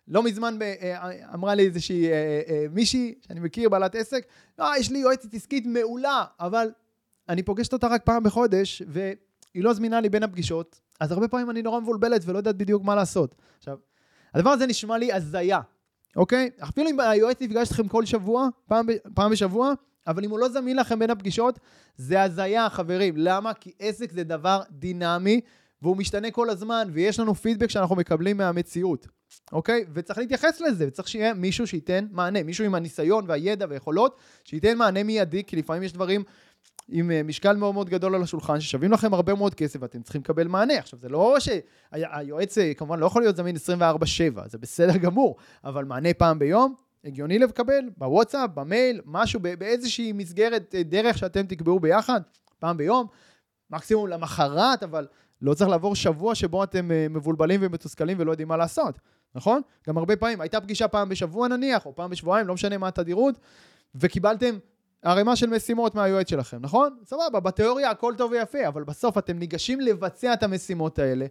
לא 0.09 0.23
מזמן 0.23 0.59
ב, 0.59 0.63
אה, 0.63 1.35
אמרה 1.35 1.55
לי 1.55 1.67
איזושהי 1.67 2.11
אה, 2.11 2.41
אה, 2.49 2.67
מישהי 2.71 3.15
שאני 3.27 3.41
מכיר, 3.41 3.69
בעלת 3.69 3.95
עסק, 3.95 4.27
לא, 4.59 4.67
יש 4.79 4.91
לי 4.91 4.99
יועצת 4.99 5.35
עסקית 5.35 5.67
מעולה, 5.67 6.25
אבל 6.41 6.71
אני 7.29 7.43
פוגשת 7.43 7.73
אותה 7.73 7.89
רק 7.89 8.05
פעם 8.05 8.23
בחודש, 8.23 8.83
והיא 8.89 9.65
לא 9.65 9.73
זמינה 9.73 10.01
לי 10.01 10.09
בין 10.09 10.23
הפגישות, 10.23 10.81
אז 11.01 11.13
הרבה 11.13 11.29
פעמים 11.29 11.51
אני 11.51 11.63
נורא 11.63 11.81
מבולבלת 11.81 12.23
ולא 12.27 12.39
יודעת 12.39 12.57
בדיוק 12.57 12.85
מה 12.85 12.95
לעשות. 12.95 13.35
עכשיו, 13.59 13.77
הדבר 14.35 14.51
הזה 14.51 14.67
נשמע 14.67 14.99
לי 14.99 15.13
הזיה, 15.13 15.61
אוקיי? 16.17 16.51
אפילו 16.63 16.91
אם 16.91 17.01
היועץ 17.01 17.41
נפגש 17.41 17.69
אתכם 17.69 17.89
כל 17.89 18.05
שבוע, 18.05 18.49
פעם, 18.67 18.87
פעם 19.15 19.31
בשבוע, 19.31 19.73
אבל 20.07 20.25
אם 20.25 20.31
הוא 20.31 20.39
לא 20.39 20.49
זמין 20.49 20.77
לכם 20.77 20.99
בין 20.99 21.11
הפגישות, 21.11 21.59
זה 21.97 22.23
הזיה, 22.23 22.71
חברים. 22.71 23.15
למה? 23.17 23.55
כי 23.55 23.73
עסק 23.79 24.13
זה 24.13 24.25
דבר 24.25 24.63
דינמי, 24.71 25.41
והוא 25.83 25.97
משתנה 25.97 26.31
כל 26.31 26.51
הזמן, 26.51 26.89
ויש 26.93 27.21
לנו 27.21 27.35
פידבק 27.35 27.71
שאנחנו 27.71 27.97
מקבלים 27.97 28.37
מהמציאות, 28.37 29.07
אוקיי? 29.53 29.85
וצריך 29.95 30.19
להתייחס 30.19 30.61
לזה, 30.61 30.89
וצריך 30.89 31.09
שיהיה 31.09 31.35
מישהו 31.35 31.67
שייתן 31.67 32.07
מענה, 32.11 32.43
מישהו 32.43 32.65
עם 32.65 32.75
הניסיון 32.75 33.25
והידע 33.29 33.67
והיכולות, 33.69 34.17
שייתן 34.45 34.79
מענה 34.79 35.03
מיידי, 35.03 35.45
כי 35.45 35.57
לפעמים 35.57 35.83
יש 35.83 35.93
דברים 35.93 36.25
עם 36.91 37.11
אה, 37.11 37.23
משקל 37.23 37.57
מאוד 37.57 37.75
מאוד 37.75 37.89
גדול 37.89 38.15
על 38.15 38.23
השולחן, 38.23 38.61
ששווים 38.61 38.93
לכם 38.93 39.15
הרבה 39.15 39.35
מאוד 39.35 39.55
כסף 39.55 39.79
ואתם 39.83 40.03
צריכים 40.03 40.21
לקבל 40.21 40.49
מענה. 40.49 40.79
עכשיו, 40.79 40.99
זה 40.99 41.09
לא 41.09 41.37
שהיועץ 41.41 42.59
אה, 42.59 42.75
כמובן 42.75 42.99
לא 42.99 43.07
יכול 43.07 43.23
להיות 43.23 43.37
זמין 43.37 43.57
24-7, 43.57 43.59
זה 44.47 44.59
בסדר 44.59 44.97
גמור, 44.97 45.37
אבל 45.65 45.85
מענה 45.85 46.15
פעם 46.15 46.39
ביום, 46.39 46.75
הגיוני 47.05 47.39
לקבל, 47.39 47.91
בוואטסאפ, 47.97 48.51
במייל, 48.55 49.01
משהו, 49.05 49.41
באיזושהי 49.41 50.13
מסגרת 50.13 50.75
אה, 50.75 50.83
דרך 50.83 51.19
שאתם 51.19 51.47
תקבעו 51.47 51.81
ביחד, 51.81 52.21
פעם 52.59 52.77
ביום, 52.77 53.07
מקסימום 53.71 54.09
למחרת, 54.09 54.83
אבל 54.83 55.07
לא 55.43 55.55
צריך 55.55 55.71
לעבור 55.71 55.95
שבוע 55.95 56.35
שבו 56.35 56.65
אתם 56.65 56.89
מבולבלים 57.11 57.61
ומתוסכלים 57.63 58.17
ולא 58.21 58.31
יודעים 58.31 58.49
מה 58.49 58.57
לעשות, 58.57 58.99
נכון? 59.35 59.63
גם 59.89 59.99
הרבה 59.99 60.17
פעמים, 60.17 60.41
הייתה 60.41 60.61
פגישה 60.61 60.89
פעם 60.89 61.09
בשבוע 61.09 61.49
נניח, 61.49 61.87
או 61.87 61.95
פעם 61.95 62.11
בשבועיים, 62.11 62.47
לא 62.47 62.55
משנה 62.55 62.79
מה 62.79 62.89
התדירות, 62.89 63.39
וקיבלתם 63.95 64.59
ערימה 65.03 65.37
של 65.37 65.47
משימות 65.47 65.95
מהיועץ 65.95 66.31
שלכם, 66.31 66.59
נכון? 66.61 66.97
סבבה, 67.05 67.41
בתיאוריה 67.41 67.91
הכל 67.91 68.15
טוב 68.19 68.33
ויפה, 68.33 68.69
אבל 68.69 68.85
בסוף 68.85 69.19
אתם 69.19 69.39
ניגשים 69.39 69.81
לבצע 69.81 70.33
את 70.33 70.43
המשימות 70.43 70.99
האלה, 70.99 71.27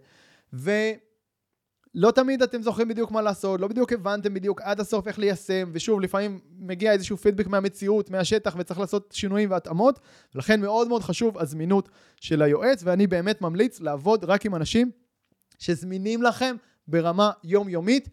ולא 0.52 2.10
תמיד 2.14 2.42
אתם 2.42 2.62
זוכרים 2.62 2.88
בדיוק 2.88 3.10
מה 3.10 3.22
לעשות, 3.22 3.60
לא 3.60 3.68
בדיוק 3.68 3.92
הבנתם 3.92 4.34
בדיוק 4.34 4.60
עד 4.60 4.80
הסוף 4.80 5.08
איך 5.08 5.18
ליישם, 5.18 5.70
ושוב, 5.72 6.00
לפעמים 6.00 6.40
מגיע 6.58 6.92
איזשהו 6.92 7.16
פידבק 7.16 7.46
מהמציאות, 7.46 8.10
מהשטח, 8.10 8.54
וצריך 8.58 8.80
לעשות 8.80 9.12
שינויים 9.12 9.50
והתאמות, 9.50 10.00
ולכן 10.34 10.60
מאוד 10.60 10.88
מאוד 10.88 11.02
חשוב 11.02 11.38
הזמינות 11.38 11.88
של 12.20 12.42
היועץ, 12.42 12.82
ואני 12.84 13.06
באמת 13.06 13.42
ממליץ 13.42 13.80
לעבוד 13.80 14.24
רק 14.24 14.46
עם 14.46 14.54
אנשים 14.54 14.90
שזמינים 15.58 16.22
לכם 16.22 16.56
ברמה 16.88 17.30
יומיומית. 17.44 18.08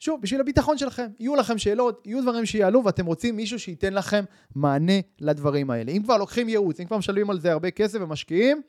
שוב, 0.00 0.22
בשביל 0.22 0.40
הביטחון 0.40 0.78
שלכם, 0.78 1.06
יהיו 1.18 1.36
לכם 1.36 1.58
שאלות, 1.58 2.06
יהיו 2.06 2.22
דברים 2.22 2.46
שיעלו 2.46 2.84
ואתם 2.84 3.06
רוצים 3.06 3.36
מישהו 3.36 3.58
שייתן 3.58 3.92
לכם 3.92 4.24
מענה 4.54 4.92
לדברים 5.20 5.70
האלה. 5.70 5.92
אם 5.92 6.02
כבר 6.02 6.16
לוקחים 6.16 6.48
ייעוץ, 6.48 6.80
אם 6.80 6.86
כבר 6.86 6.98
משלמים 6.98 7.30
על 7.30 7.40
זה 7.40 7.52
הרבה 7.52 7.70
כסף 7.70 7.98
ומשקיעים, 8.02 8.62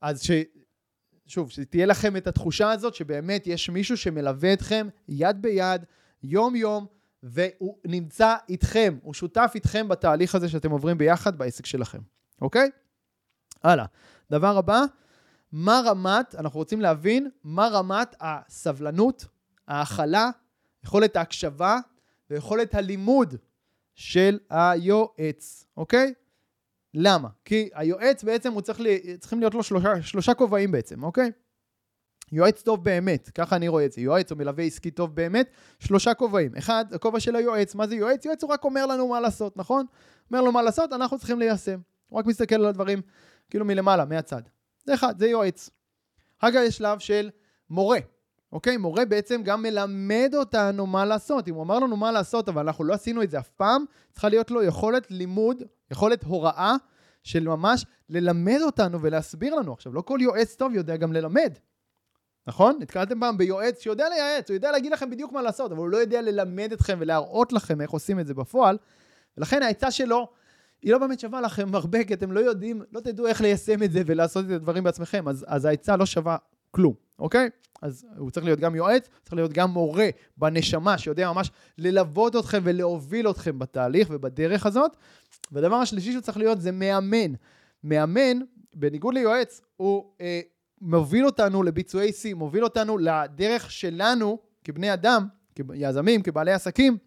אז 0.00 0.22
ש... 0.22 0.30
שוב, 1.26 1.50
שתהיה 1.50 1.86
לכם 1.86 2.16
את 2.16 2.26
התחושה 2.26 2.70
הזאת 2.70 2.94
שבאמת 2.94 3.46
יש 3.46 3.70
מישהו 3.70 3.96
שמלווה 3.96 4.52
אתכם 4.52 4.88
יד 5.08 5.42
ביד, 5.42 5.84
יום 6.22 6.56
יום, 6.56 6.86
והוא 7.22 7.78
נמצא 7.84 8.34
איתכם, 8.48 8.98
הוא 9.02 9.14
שותף 9.14 9.52
איתכם 9.54 9.88
בתהליך 9.88 10.34
הזה 10.34 10.48
שאתם 10.48 10.70
עוברים 10.70 10.98
ביחד 10.98 11.38
בעסק 11.38 11.66
שלכם, 11.66 11.98
אוקיי? 12.42 12.70
הלאה. 13.62 13.84
דבר 14.30 14.58
הבא, 14.58 14.82
מה 15.52 15.80
רמת, 15.86 16.34
אנחנו 16.34 16.58
רוצים 16.58 16.80
להבין 16.80 17.30
מה 17.44 17.68
רמת 17.68 18.16
הסבלנות, 18.20 19.26
ההכלה 19.68 20.30
יכולת 20.84 21.16
ההקשבה 21.16 21.78
ויכולת 22.30 22.74
הלימוד 22.74 23.34
של 23.94 24.38
היועץ, 24.50 25.66
אוקיי? 25.76 26.14
למה? 26.94 27.28
כי 27.44 27.68
היועץ 27.74 28.24
בעצם 28.24 28.52
הוא 28.52 28.60
צריך, 28.60 28.80
לי, 28.80 29.16
צריכים 29.18 29.40
להיות 29.40 29.54
לו 29.54 29.62
שלושה, 29.62 30.02
שלושה 30.02 30.34
כובעים 30.34 30.72
בעצם, 30.72 31.02
אוקיי? 31.02 31.30
יועץ 32.32 32.62
טוב 32.62 32.84
באמת, 32.84 33.30
ככה 33.34 33.56
אני 33.56 33.68
רואה 33.68 33.84
את 33.84 33.92
זה, 33.92 34.00
יועץ 34.00 34.30
או 34.30 34.36
מלווה 34.36 34.64
עסקי 34.64 34.90
טוב 34.90 35.14
באמת, 35.14 35.50
שלושה 35.78 36.14
כובעים. 36.14 36.56
אחד, 36.56 36.84
הכובע 36.92 37.20
של 37.20 37.36
היועץ, 37.36 37.74
מה 37.74 37.86
זה 37.86 37.94
יועץ? 37.94 38.24
יועץ 38.24 38.42
הוא 38.42 38.52
רק 38.52 38.64
אומר 38.64 38.86
לנו 38.86 39.08
מה 39.08 39.20
לעשות, 39.20 39.56
נכון? 39.56 39.86
אומר 40.30 40.40
לו 40.40 40.52
מה 40.52 40.62
לעשות, 40.62 40.92
אנחנו 40.92 41.18
צריכים 41.18 41.38
ליישם. 41.38 41.80
הוא 42.08 42.18
רק 42.18 42.26
מסתכל 42.26 42.54
על 42.54 42.64
הדברים 42.64 43.00
כאילו 43.50 43.64
מלמעלה, 43.64 44.04
מהצד. 44.04 44.42
זה 44.84 44.94
אחד, 44.94 45.18
זה 45.18 45.26
יועץ. 45.26 45.70
כך 46.42 46.50
יש 46.54 46.76
שלב 46.76 46.98
של 46.98 47.30
מורה. 47.70 47.98
אוקיי? 48.52 48.76
מורה 48.76 49.04
בעצם 49.04 49.42
גם 49.42 49.62
מלמד 49.62 50.32
אותנו 50.34 50.86
מה 50.86 51.04
לעשות. 51.04 51.48
אם 51.48 51.54
הוא 51.54 51.62
אמר 51.62 51.78
לנו 51.78 51.96
מה 51.96 52.12
לעשות, 52.12 52.48
אבל 52.48 52.62
אנחנו 52.62 52.84
לא 52.84 52.94
עשינו 52.94 53.22
את 53.22 53.30
זה 53.30 53.38
אף 53.38 53.48
פעם, 53.48 53.84
צריכה 54.12 54.28
להיות 54.28 54.50
לו 54.50 54.62
יכולת 54.62 55.10
לימוד, 55.10 55.62
יכולת 55.90 56.24
הוראה 56.24 56.74
של 57.22 57.48
ממש 57.48 57.84
ללמד 58.08 58.58
אותנו 58.62 59.00
ולהסביר 59.02 59.54
לנו. 59.54 59.72
עכשיו, 59.72 59.94
לא 59.94 60.00
כל 60.00 60.18
יועץ 60.22 60.54
טוב 60.54 60.74
יודע 60.74 60.96
גם 60.96 61.12
ללמד, 61.12 61.52
נכון? 62.46 62.78
נתקלתם 62.80 63.20
פעם 63.20 63.38
ביועץ 63.38 63.82
שיודע 63.82 64.08
לייעץ, 64.08 64.50
הוא 64.50 64.54
יודע 64.54 64.72
להגיד 64.72 64.92
לכם 64.92 65.10
בדיוק 65.10 65.32
מה 65.32 65.42
לעשות, 65.42 65.72
אבל 65.72 65.80
הוא 65.80 65.88
לא 65.88 65.96
יודע 65.96 66.22
ללמד 66.22 66.72
אתכם 66.72 66.96
ולהראות 67.00 67.52
לכם 67.52 67.80
איך 67.80 67.90
עושים 67.90 68.20
את 68.20 68.26
זה 68.26 68.34
בפועל. 68.34 68.78
ולכן 69.38 69.62
העצה 69.62 69.90
שלו 69.90 70.28
היא 70.82 70.92
לא 70.92 70.98
באמת 70.98 71.20
שווה 71.20 71.40
לכם 71.40 71.74
הרבה, 71.74 72.04
כי 72.04 72.14
אתם 72.14 72.32
לא 72.32 72.40
יודעים, 72.40 72.82
לא 72.92 73.00
תדעו 73.00 73.26
איך 73.26 73.40
ליישם 73.40 73.82
את 73.82 73.92
זה 73.92 74.02
ולעשות 74.06 74.44
את 74.44 74.50
הדברים 74.50 74.84
בעצמכם, 74.84 75.28
אז, 75.28 75.44
אז 75.48 75.64
העצה 75.64 75.96
לא 75.96 76.06
שווה 76.06 76.36
כלום, 76.70 76.94
אוקיי? 77.18 77.50
אז 77.82 78.06
הוא 78.16 78.30
צריך 78.30 78.46
להיות 78.46 78.60
גם 78.60 78.74
יועץ, 78.74 79.08
צריך 79.22 79.32
להיות 79.32 79.52
גם 79.52 79.70
מורה 79.70 80.08
בנשמה, 80.36 80.98
שיודע 80.98 81.32
ממש 81.32 81.50
ללוות 81.78 82.36
אתכם 82.36 82.60
ולהוביל 82.64 83.30
אתכם 83.30 83.58
בתהליך 83.58 84.08
ובדרך 84.10 84.66
הזאת. 84.66 84.96
והדבר 85.52 85.76
השלישי 85.76 86.12
שהוא 86.12 86.22
צריך 86.22 86.38
להיות 86.38 86.60
זה 86.60 86.72
מאמן. 86.72 87.32
מאמן, 87.84 88.38
בניגוד 88.74 89.14
ליועץ, 89.14 89.60
הוא 89.76 90.04
אה, 90.20 90.40
מוביל 90.80 91.26
אותנו 91.26 91.62
לביצועי 91.62 92.12
שיא, 92.12 92.34
מוביל 92.34 92.64
אותנו 92.64 92.98
לדרך 92.98 93.70
שלנו 93.70 94.38
כבני 94.64 94.92
אדם, 94.92 95.26
כיזמים, 95.54 96.22
כבעלי 96.22 96.52
עסקים, 96.52 96.98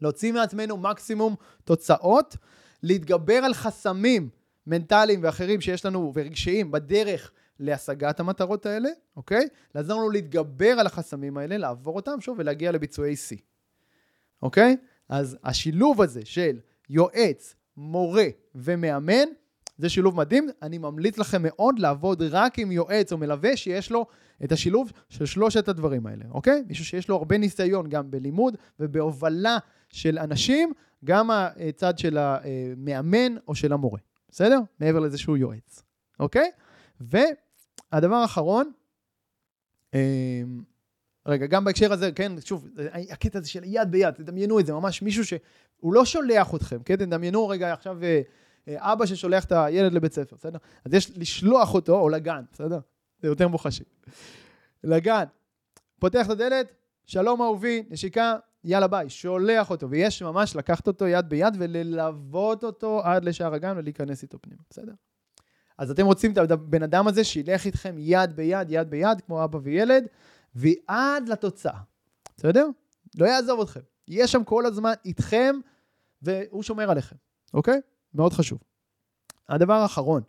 להוציא 0.00 0.32
מעצמנו 0.32 0.76
מקסימום 0.76 1.34
תוצאות, 1.64 2.36
להתגבר 2.82 3.34
על 3.34 3.54
חסמים 3.54 4.28
מנטליים 4.66 5.20
ואחרים 5.22 5.60
שיש 5.60 5.84
לנו 5.84 6.12
ורגשיים 6.14 6.70
בדרך 6.70 7.32
להשגת 7.60 8.20
המטרות 8.20 8.66
האלה, 8.66 8.88
אוקיי? 9.16 9.48
לעזור 9.74 10.00
לנו 10.00 10.10
להתגבר 10.10 10.70
על 10.70 10.86
החסמים 10.86 11.36
האלה, 11.36 11.58
לעבור 11.58 11.96
אותם 11.96 12.20
שוב 12.20 12.38
ולהגיע 12.38 12.72
לביצועי 12.72 13.16
שיא, 13.16 13.38
אוקיי? 14.42 14.76
אז 15.08 15.36
השילוב 15.44 16.02
הזה 16.02 16.20
של 16.24 16.58
יועץ, 16.88 17.54
מורה 17.76 18.26
ומאמן, 18.54 19.28
זה 19.78 19.88
שילוב 19.88 20.16
מדהים. 20.16 20.48
אני 20.62 20.78
ממליץ 20.78 21.18
לכם 21.18 21.42
מאוד 21.42 21.78
לעבוד 21.78 22.22
רק 22.22 22.58
עם 22.58 22.72
יועץ 22.72 23.12
או 23.12 23.18
מלווה 23.18 23.56
שיש 23.56 23.90
לו 23.90 24.06
את 24.44 24.52
השילוב 24.52 24.92
של 25.08 25.26
שלושת 25.26 25.68
הדברים 25.68 26.06
האלה, 26.06 26.24
אוקיי? 26.30 26.62
מישהו 26.68 26.84
שיש 26.84 27.08
לו 27.08 27.16
הרבה 27.16 27.38
ניסיון 27.38 27.88
גם 27.88 28.10
בלימוד 28.10 28.56
ובהובלה 28.80 29.58
של 29.88 30.18
אנשים, 30.18 30.72
גם 31.04 31.30
הצד 31.30 31.98
של 31.98 32.18
המאמן 32.18 33.36
או 33.48 33.54
של 33.54 33.72
המורה, 33.72 34.00
בסדר? 34.28 34.60
מעבר 34.80 34.98
לזה 34.98 35.18
שהוא 35.18 35.36
יועץ, 35.36 35.82
אוקיי? 36.20 36.50
והדבר 37.92 38.14
האחרון, 38.14 38.72
אמ, 39.94 40.62
רגע, 41.26 41.46
גם 41.46 41.64
בהקשר 41.64 41.92
הזה, 41.92 42.12
כן, 42.12 42.40
שוב, 42.40 42.68
הקטע 43.10 43.38
הזה 43.38 43.48
של 43.48 43.60
יד 43.64 43.90
ביד, 43.90 44.14
תדמיינו 44.14 44.60
את 44.60 44.66
זה, 44.66 44.72
ממש 44.72 45.02
מישהו 45.02 45.24
שהוא 45.24 45.94
לא 45.94 46.04
שולח 46.04 46.54
אתכם, 46.54 46.82
כן? 46.82 46.96
תדמיינו 46.96 47.48
רגע 47.48 47.72
עכשיו 47.72 48.02
אה, 48.02 48.20
אה, 48.68 48.92
אבא 48.92 49.06
ששולח 49.06 49.44
את 49.44 49.52
הילד 49.52 49.92
לבית 49.92 50.12
ספר, 50.12 50.36
בסדר? 50.36 50.58
אז 50.84 50.94
יש 50.94 51.18
לשלוח 51.18 51.74
אותו, 51.74 52.00
או 52.00 52.08
לגן, 52.08 52.42
בסדר? 52.52 52.78
זה 53.18 53.28
יותר 53.28 53.48
מוחשי. 53.48 53.84
לגן, 54.84 55.24
פותח 55.98 56.26
את 56.26 56.30
הדלת, 56.30 56.74
שלום 57.06 57.42
אהובי, 57.42 57.82
נשיקה, 57.90 58.36
יאללה 58.64 58.86
ביי, 58.86 59.10
שולח 59.10 59.70
אותו, 59.70 59.90
ויש 59.90 60.22
ממש 60.22 60.56
לקחת 60.56 60.86
אותו 60.86 61.06
יד 61.06 61.28
ביד 61.28 61.56
וללוות 61.58 62.64
אותו 62.64 63.00
עד 63.04 63.24
לשער 63.24 63.54
הגן 63.54 63.74
ולהיכנס 63.76 64.22
איתו 64.22 64.38
פנימה, 64.42 64.62
בסדר? 64.70 64.92
אז 65.80 65.90
אתם 65.90 66.06
רוצים 66.06 66.32
את 66.32 66.50
הבן 66.50 66.82
אדם 66.82 67.08
הזה 67.08 67.24
שילך 67.24 67.66
איתכם 67.66 67.94
יד 67.98 68.36
ביד, 68.36 68.70
יד 68.70 68.90
ביד, 68.90 69.20
כמו 69.20 69.44
אבא 69.44 69.58
וילד, 69.62 70.06
ועד 70.54 71.28
לתוצאה, 71.28 71.78
בסדר? 72.36 72.66
לא 73.18 73.26
יעזוב 73.26 73.60
אתכם. 73.60 73.80
יהיה 74.08 74.26
שם 74.26 74.44
כל 74.44 74.66
הזמן 74.66 74.92
איתכם, 75.04 75.56
והוא 76.22 76.62
שומר 76.62 76.90
עליכם, 76.90 77.16
אוקיי? 77.54 77.80
מאוד 78.14 78.32
חשוב. 78.32 78.58
הדבר 79.48 79.72
האחרון, 79.72 80.22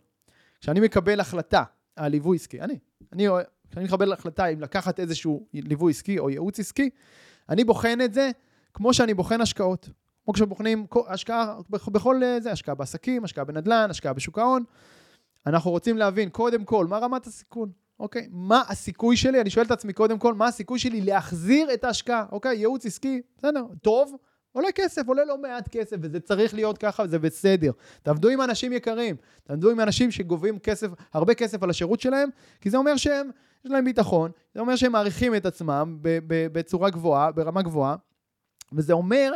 כשאני 0.60 0.80
מקבל 0.80 1.20
החלטה 1.20 1.64
על 1.96 2.10
ליווי 2.10 2.36
עסקי, 2.36 2.60
אני, 2.60 2.78
אני, 3.12 3.26
כשאני 3.70 3.84
מקבל 3.84 4.12
החלטה 4.12 4.46
אם 4.46 4.60
לקחת 4.60 5.00
איזשהו 5.00 5.46
ליווי 5.52 5.90
עסקי 5.90 6.18
או 6.18 6.30
ייעוץ 6.30 6.60
עסקי, 6.60 6.90
אני 7.48 7.64
בוחן 7.64 8.00
את 8.04 8.14
זה 8.14 8.30
כמו 8.74 8.94
שאני 8.94 9.14
בוחן 9.14 9.40
השקעות. 9.40 9.88
כמו 10.24 10.32
כשבוחנים 10.32 10.86
השקעה 11.08 11.56
בכל 11.70 12.20
זה, 12.40 12.52
השקעה 12.52 12.74
בעסקים, 12.74 13.24
השקעה 13.24 13.44
בנדל"ן, 13.44 13.90
השקעה 13.90 14.12
בשוק 14.12 14.38
ההון. 14.38 14.64
אנחנו 15.46 15.70
רוצים 15.70 15.98
להבין 15.98 16.28
קודם 16.28 16.64
כל 16.64 16.86
מה 16.86 16.98
רמת 16.98 17.26
הסיכון, 17.26 17.70
אוקיי? 18.00 18.28
מה 18.30 18.62
הסיכוי 18.68 19.16
שלי, 19.16 19.40
אני 19.40 19.50
שואל 19.50 19.66
את 19.66 19.70
עצמי 19.70 19.92
קודם 19.92 20.18
כל, 20.18 20.34
מה 20.34 20.46
הסיכוי 20.46 20.78
שלי 20.78 21.00
להחזיר 21.00 21.74
את 21.74 21.84
ההשקעה, 21.84 22.26
אוקיי? 22.32 22.56
ייעוץ 22.56 22.86
עסקי, 22.86 23.22
בסדר, 23.38 23.64
טוב, 23.82 24.16
עולה 24.52 24.72
כסף, 24.74 25.08
עולה 25.08 25.24
לא 25.24 25.38
מעט 25.38 25.68
כסף, 25.68 25.96
וזה 26.00 26.20
צריך 26.20 26.54
להיות 26.54 26.78
ככה, 26.78 27.02
וזה 27.02 27.18
בסדר. 27.18 27.72
תעבדו 28.02 28.28
עם 28.28 28.40
אנשים 28.40 28.72
יקרים, 28.72 29.16
תעבדו 29.44 29.70
עם 29.70 29.80
אנשים 29.80 30.10
שגובים 30.10 30.58
כסף, 30.58 30.88
הרבה 31.12 31.34
כסף 31.34 31.62
על 31.62 31.70
השירות 31.70 32.00
שלהם, 32.00 32.28
כי 32.60 32.70
זה 32.70 32.76
אומר 32.76 32.96
שהם, 32.96 33.30
יש 33.64 33.70
להם 33.70 33.84
ביטחון, 33.84 34.30
זה 34.54 34.60
אומר 34.60 34.76
שהם 34.76 34.92
מעריכים 34.92 35.34
את 35.34 35.46
עצמם 35.46 35.98
בצורה 36.52 36.90
גבוהה, 36.90 37.32
ברמה 37.32 37.62
גבוהה, 37.62 37.96
וזה 38.72 38.92
אומר, 38.92 39.32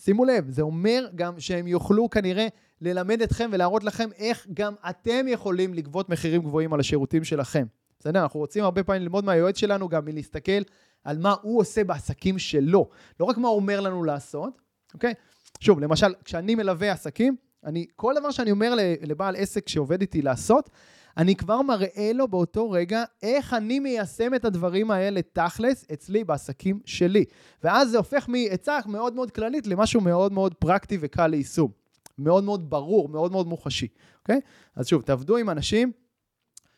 שימו 0.00 0.24
לב, 0.24 0.50
זה 0.50 0.62
אומר 0.62 1.08
גם 1.14 1.40
שהם 1.40 1.66
יוכלו 1.66 2.10
כנראה 2.10 2.48
ללמד 2.80 3.22
אתכם 3.22 3.50
ולהראות 3.52 3.84
לכם 3.84 4.08
איך 4.18 4.46
גם 4.54 4.74
אתם 4.90 5.28
יכולים 5.28 5.74
לגבות 5.74 6.08
מחירים 6.08 6.42
גבוהים 6.42 6.72
על 6.72 6.80
השירותים 6.80 7.24
שלכם. 7.24 7.66
בסדר? 8.00 8.22
אנחנו 8.22 8.40
רוצים 8.40 8.64
הרבה 8.64 8.82
פעמים 8.82 9.02
ללמוד 9.02 9.24
מהיועץ 9.24 9.58
שלנו 9.58 9.88
גם 9.88 10.04
מלהסתכל 10.04 10.62
על 11.04 11.18
מה 11.18 11.34
הוא 11.42 11.60
עושה 11.60 11.84
בעסקים 11.84 12.38
שלו. 12.38 12.88
לא 13.20 13.24
רק 13.24 13.38
מה 13.38 13.48
הוא 13.48 13.56
אומר 13.56 13.80
לנו 13.80 14.04
לעשות, 14.04 14.60
אוקיי? 14.94 15.14
שוב, 15.60 15.80
למשל, 15.80 16.14
כשאני 16.24 16.54
מלווה 16.54 16.92
עסקים, 16.92 17.36
אני, 17.64 17.86
כל 17.96 18.14
דבר 18.18 18.30
שאני 18.30 18.50
אומר 18.50 18.74
לבעל 19.02 19.36
עסק 19.36 19.68
שעובד 19.68 20.00
איתי 20.00 20.22
לעשות, 20.22 20.70
אני 21.16 21.36
כבר 21.36 21.62
מראה 21.62 22.10
לו 22.14 22.28
באותו 22.28 22.70
רגע 22.70 23.04
איך 23.22 23.54
אני 23.54 23.80
מיישם 23.80 24.34
את 24.34 24.44
הדברים 24.44 24.90
האלה 24.90 25.20
תכלס 25.32 25.86
אצלי 25.92 26.24
בעסקים 26.24 26.80
שלי. 26.84 27.24
ואז 27.64 27.90
זה 27.90 27.96
הופך 27.96 28.28
מעצה 28.28 28.78
מאוד 28.86 29.14
מאוד 29.14 29.30
כללית 29.30 29.66
למשהו 29.66 30.00
מאוד 30.00 30.32
מאוד 30.32 30.54
פרקטי 30.54 30.98
וקל 31.00 31.26
ליישום. 31.26 31.80
מאוד 32.18 32.44
מאוד 32.44 32.70
ברור, 32.70 33.08
מאוד 33.08 33.32
מאוד 33.32 33.46
מוחשי, 33.46 33.88
אוקיי? 34.22 34.40
אז 34.76 34.86
שוב, 34.86 35.02
תעבדו 35.02 35.36
עם 35.36 35.50
אנשים 35.50 35.92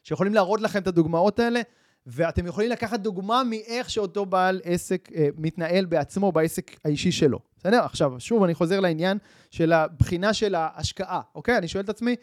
שיכולים 0.03 0.35
להראות 0.35 0.61
לכם 0.61 0.79
את 0.83 0.87
הדוגמאות 0.87 1.39
האלה, 1.39 1.61
ואתם 2.07 2.47
יכולים 2.47 2.71
לקחת 2.71 3.01
דוגמה 3.01 3.43
מאיך 3.45 3.91
שאותו 3.91 4.27
בעל 4.27 4.61
עסק 4.65 5.09
אה, 5.15 5.29
מתנהל 5.37 5.85
בעצמו 5.85 6.33
בעסק 6.33 6.77
האישי 6.85 7.13
שלו. 7.13 7.39
בסדר? 7.59 7.85
עכשיו, 7.85 8.21
שוב, 8.21 8.43
אני 8.43 8.55
חוזר 8.55 8.81
לעניין 8.81 9.19
של 9.51 9.73
הבחינה 9.73 10.33
של 10.33 10.55
ההשקעה, 10.55 11.21
אוקיי? 11.35 11.59
אני 11.59 11.69
שואל 11.69 11.85
את 11.85 11.89
עצמי, 11.89 12.17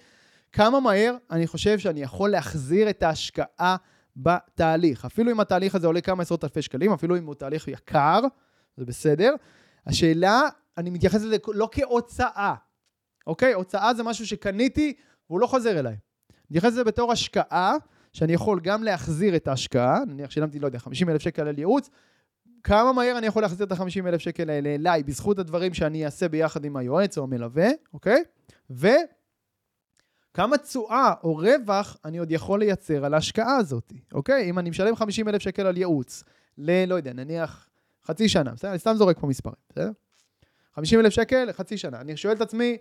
כמה 0.51 0.79
מהר 0.79 1.15
אני 1.31 1.47
חושב 1.47 1.79
שאני 1.79 2.01
יכול 2.01 2.29
להחזיר 2.29 2.89
את 2.89 3.03
ההשקעה 3.03 3.75
בתהליך? 4.17 5.05
אפילו 5.05 5.31
אם 5.31 5.39
התהליך 5.39 5.75
הזה 5.75 5.87
עולה 5.87 6.01
כמה 6.01 6.21
עשרות 6.21 6.43
אלפי 6.43 6.61
שקלים, 6.61 6.93
אפילו 6.93 7.17
אם 7.17 7.25
הוא 7.25 7.35
תהליך 7.35 7.67
יקר, 7.67 8.19
זה 8.77 8.85
בסדר. 8.85 9.35
השאלה, 9.87 10.41
אני 10.77 10.89
מתייחס 10.89 11.23
לזה 11.23 11.37
לא 11.47 11.69
כהוצאה, 11.71 12.55
אוקיי? 13.27 13.53
הוצאה 13.53 13.93
זה 13.93 14.03
משהו 14.03 14.27
שקניתי 14.27 14.93
והוא 15.29 15.39
לא 15.39 15.47
חוזר 15.47 15.79
אליי. 15.79 15.93
אני 15.93 16.41
מתייחס 16.49 16.71
לזה 16.71 16.83
בתור 16.83 17.11
השקעה. 17.11 17.75
שאני 18.13 18.33
יכול 18.33 18.59
גם 18.63 18.83
להחזיר 18.83 19.35
את 19.35 19.47
ההשקעה, 19.47 19.99
נניח 20.07 20.31
שילמתי, 20.31 20.59
לא 20.59 20.65
יודע, 20.65 20.79
50 20.79 21.09
אלף 21.09 21.21
שקל 21.21 21.47
על 21.47 21.59
ייעוץ, 21.59 21.89
כמה 22.63 22.93
מהר 22.93 23.17
אני 23.17 23.27
יכול 23.27 23.41
להחזיר 23.41 23.65
את 23.65 23.71
ה-50 23.71 24.07
אלף 24.07 24.21
שקל 24.21 24.49
האלה 24.49 24.75
אליי, 24.75 25.03
בזכות 25.03 25.39
הדברים 25.39 25.73
שאני 25.73 26.05
אעשה 26.05 26.29
ביחד 26.29 26.65
עם 26.65 26.77
היועץ 26.77 27.17
או 27.17 27.23
המלווה, 27.23 27.67
אוקיי? 27.93 28.23
וכמה 30.39 30.57
תשואה 30.57 31.13
או 31.23 31.35
רווח 31.35 31.97
אני 32.05 32.17
עוד 32.17 32.31
יכול 32.31 32.59
לייצר 32.59 33.05
על 33.05 33.13
ההשקעה 33.13 33.55
הזאת, 33.55 33.93
אוקיי? 34.13 34.49
אם 34.49 34.59
אני 34.59 34.69
משלם 34.69 34.95
50 34.95 35.27
אלף 35.27 35.41
שקל 35.41 35.65
על 35.65 35.77
ייעוץ, 35.77 36.23
ל... 36.57 36.85
לא 36.85 36.95
יודע, 36.95 37.13
נניח 37.13 37.69
חצי 38.05 38.29
שנה, 38.29 38.51
בסדר? 38.51 38.71
אני 38.71 38.79
סתם 38.79 38.95
זורק 38.95 39.19
פה 39.19 39.27
מספרים, 39.27 39.55
בסדר? 39.69 39.91
50 40.75 40.99
אלף 40.99 41.13
שקל 41.13 41.45
לחצי 41.45 41.77
שנה. 41.77 42.01
אני 42.01 42.17
שואל 42.17 42.33
את 42.33 42.41
עצמי, 42.41 42.77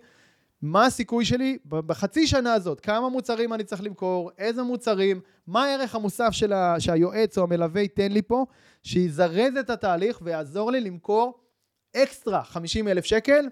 מה 0.61 0.85
הסיכוי 0.85 1.25
שלי 1.25 1.57
בחצי 1.65 2.27
שנה 2.27 2.53
הזאת, 2.53 2.79
כמה 2.79 3.09
מוצרים 3.09 3.53
אני 3.53 3.63
צריך 3.63 3.83
למכור, 3.83 4.31
איזה 4.37 4.63
מוצרים, 4.63 5.21
מה 5.47 5.63
הערך 5.63 5.95
המוסף 5.95 6.29
של 6.31 6.53
ה, 6.53 6.79
שהיועץ 6.79 7.37
או 7.37 7.43
המלווה 7.43 7.81
ייתן 7.81 8.11
לי 8.11 8.21
פה, 8.21 8.45
שיזרז 8.83 9.55
את 9.59 9.69
התהליך 9.69 10.19
ויעזור 10.23 10.71
לי 10.71 10.81
למכור 10.81 11.39
אקסטרה 11.95 12.43
50 12.43 12.87
אלף 12.87 13.05
שקל, 13.05 13.45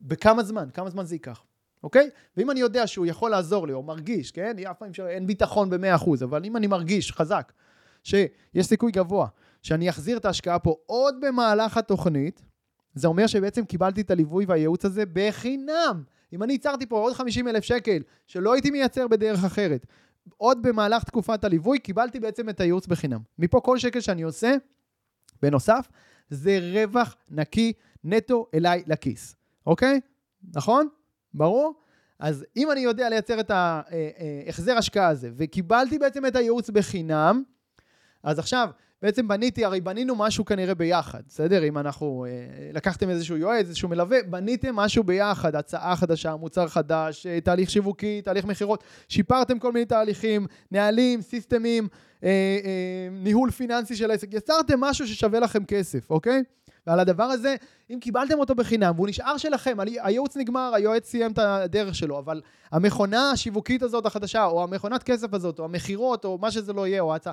בכמה 0.00 0.42
זמן, 0.42 0.68
כמה 0.74 0.90
זמן 0.90 1.04
זה 1.04 1.14
ייקח, 1.14 1.44
אוקיי? 1.86 2.10
ואם 2.36 2.50
אני 2.50 2.60
יודע 2.60 2.86
שהוא 2.86 3.06
יכול 3.06 3.30
לעזור 3.30 3.66
לי, 3.66 3.72
או 3.72 3.82
מרגיש, 3.82 4.30
כן? 4.30 4.56
אף 4.70 4.78
פעם 4.78 4.90
אין 5.08 5.26
ביטחון 5.26 5.70
ב-100%, 5.70 6.24
אבל 6.24 6.44
אם 6.44 6.56
אני 6.56 6.66
מרגיש 6.66 7.12
חזק, 7.12 7.52
שיש 8.02 8.66
סיכוי 8.66 8.92
גבוה, 8.92 9.26
שאני 9.62 9.90
אחזיר 9.90 10.16
את 10.16 10.24
ההשקעה 10.24 10.58
פה 10.58 10.76
עוד 10.86 11.14
במהלך 11.20 11.76
התוכנית, 11.76 12.42
זה 12.94 13.08
אומר 13.08 13.26
שבעצם 13.26 13.64
קיבלתי 13.64 14.00
את 14.00 14.10
הליווי 14.10 14.44
והייעוץ 14.44 14.84
הזה 14.84 15.04
בחינם. 15.12 16.02
אם 16.32 16.42
אני 16.42 16.52
ייצרתי 16.52 16.86
פה 16.86 16.98
עוד 16.98 17.12
50 17.12 17.48
אלף 17.48 17.64
שקל, 17.64 18.02
שלא 18.26 18.52
הייתי 18.52 18.70
מייצר 18.70 19.08
בדרך 19.08 19.44
אחרת, 19.44 19.86
עוד 20.36 20.62
במהלך 20.62 21.04
תקופת 21.04 21.44
הליווי, 21.44 21.78
קיבלתי 21.78 22.20
בעצם 22.20 22.48
את 22.48 22.60
הייעוץ 22.60 22.86
בחינם. 22.86 23.20
מפה 23.38 23.60
כל 23.60 23.78
שקל 23.78 24.00
שאני 24.00 24.22
עושה, 24.22 24.54
בנוסף, 25.42 25.88
זה 26.30 26.58
רווח 26.72 27.16
נקי 27.30 27.72
נטו 28.04 28.46
אליי 28.54 28.82
לכיס, 28.86 29.36
אוקיי? 29.66 30.00
נכון? 30.54 30.88
ברור? 31.36 31.74
אז 32.18 32.44
אם 32.56 32.70
אני 32.70 32.80
יודע 32.80 33.08
לייצר 33.08 33.40
את 33.40 33.50
ההחזר 33.50 34.76
השקעה 34.76 35.08
הזה, 35.08 35.30
וקיבלתי 35.36 35.98
בעצם 35.98 36.26
את 36.26 36.36
הייעוץ 36.36 36.70
בחינם, 36.70 37.42
אז 38.22 38.38
עכשיו, 38.38 38.68
בעצם 39.02 39.28
בניתי, 39.28 39.64
הרי 39.64 39.80
בנינו 39.80 40.16
משהו 40.16 40.44
כנראה 40.44 40.74
ביחד, 40.74 41.20
בסדר? 41.28 41.64
אם 41.64 41.78
אנחנו, 41.78 42.26
אה, 42.28 42.70
לקחתם 42.72 43.10
איזשהו 43.10 43.36
יועץ, 43.36 43.66
איזשהו 43.66 43.88
מלווה, 43.88 44.18
בניתם 44.22 44.76
משהו 44.76 45.04
ביחד, 45.04 45.56
הצעה 45.56 45.96
חדשה, 45.96 46.36
מוצר 46.36 46.68
חדש, 46.68 47.26
אה, 47.26 47.40
תהליך 47.40 47.70
שיווקי, 47.70 48.22
תהליך 48.22 48.44
מכירות, 48.44 48.84
שיפרתם 49.08 49.58
כל 49.58 49.72
מיני 49.72 49.86
תהליכים, 49.86 50.46
נהלים, 50.70 51.22
סיסטמים, 51.22 51.88
אה, 52.24 52.28
אה, 52.64 53.08
ניהול 53.10 53.50
פיננסי 53.50 53.96
של 53.96 54.10
העסק, 54.10 54.34
יצרתם 54.34 54.80
משהו 54.80 55.06
ששווה 55.06 55.40
לכם 55.40 55.64
כסף, 55.64 56.10
אוקיי? 56.10 56.42
ועל 56.86 57.00
הדבר 57.00 57.24
הזה, 57.24 57.54
אם 57.90 57.98
קיבלתם 58.00 58.38
אותו 58.38 58.54
בחינם 58.54 58.92
והוא 58.96 59.08
נשאר 59.08 59.36
שלכם, 59.36 59.76
הייעוץ 60.02 60.36
נגמר, 60.36 60.72
היועץ 60.74 61.08
סיים 61.08 61.32
את 61.32 61.38
הדרך 61.38 61.94
שלו, 61.94 62.18
אבל 62.18 62.40
המכונה 62.72 63.30
השיווקית 63.30 63.82
הזאת 63.82 64.06
החדשה, 64.06 64.44
או 64.44 64.62
המכונת 64.62 65.02
כסף 65.02 65.34
הזאת, 65.34 65.58
או 65.58 65.64
המכירות, 65.64 66.24
או 66.24 66.38
מה 66.38 66.50
שזה 66.50 66.72
לא 66.72 66.86
יהיה, 66.86 67.00
או 67.00 67.12
ההצעה, 67.12 67.32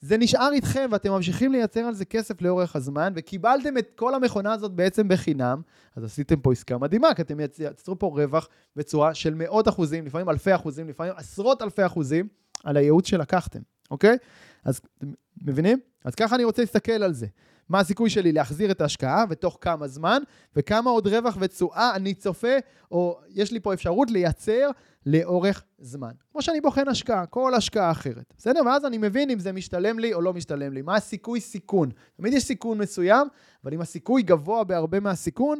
זה 0.00 0.16
נשאר 0.16 0.52
איתכם 0.52 0.88
ואתם 0.92 1.12
ממשיכים 1.12 1.52
לייצר 1.52 1.80
על 1.80 1.94
זה 1.94 2.04
כסף 2.04 2.42
לאורך 2.42 2.76
הזמן, 2.76 3.12
וקיבלתם 3.16 3.78
את 3.78 3.90
כל 3.96 4.14
המכונה 4.14 4.52
הזאת 4.52 4.72
בעצם 4.72 5.08
בחינם, 5.08 5.62
אז 5.96 6.04
עשיתם 6.04 6.40
פה 6.40 6.52
עסקה 6.52 6.78
מדהימה, 6.78 7.14
כי 7.14 7.22
אתם 7.22 7.40
יצרו 7.40 7.98
פה 7.98 8.06
רווח 8.06 8.48
בצורה 8.76 9.14
של 9.14 9.34
מאות 9.34 9.68
אחוזים, 9.68 10.06
לפעמים 10.06 10.28
אלפי 10.28 10.54
אחוזים, 10.54 10.88
לפעמים 10.88 11.12
עשרות 11.16 11.62
אלפי 11.62 11.86
אחוזים, 11.86 12.28
על 12.64 12.76
הייעוץ 12.76 13.06
שלקחתם, 13.06 13.60
אוקיי? 13.90 14.16
אז 14.64 14.80
אתם 14.98 15.06
מבינים? 15.42 15.78
אז 16.04 16.14
ככה 16.14 16.34
אני 16.34 16.44
רוצה 16.44 16.62
להסתכל 16.62 16.92
על 16.92 17.14
זה. 17.14 17.26
מה 17.68 17.80
הסיכוי 17.80 18.10
שלי 18.10 18.32
להחזיר 18.32 18.70
את 18.70 18.80
ההשקעה 18.80 19.24
ותוך 19.30 19.58
כמה 19.60 19.88
זמן, 19.88 20.22
וכמה 20.56 20.90
עוד 20.90 21.06
רווח 21.06 21.36
ותשואה 21.40 21.92
אני 21.94 22.14
צופה, 22.14 22.56
או 22.90 23.20
יש 23.28 23.52
לי 23.52 23.60
פה 23.60 23.74
אפשרות 23.74 24.10
לייצר 24.10 24.70
לאורך 25.06 25.64
זמן. 25.78 26.12
כמו 26.32 26.42
שאני 26.42 26.60
בוחן 26.60 26.88
השקעה, 26.88 27.26
כל 27.26 27.54
השקעה 27.54 27.90
אחרת. 27.90 28.34
בסדר? 28.38 28.60
ואז 28.66 28.84
אני 28.84 28.98
מבין 28.98 29.30
אם 29.30 29.38
זה 29.38 29.52
משתלם 29.52 29.98
לי 29.98 30.14
או 30.14 30.20
לא 30.20 30.32
משתלם 30.34 30.72
לי. 30.72 30.82
מה 30.82 30.96
הסיכוי 30.96 31.40
סיכון? 31.40 31.90
תמיד 32.16 32.32
יש 32.32 32.44
סיכון 32.44 32.78
מסוים, 32.78 33.28
אבל 33.64 33.74
אם 33.74 33.80
הסיכוי 33.80 34.22
גבוה 34.22 34.64
בהרבה 34.64 35.00
מהסיכון, 35.00 35.58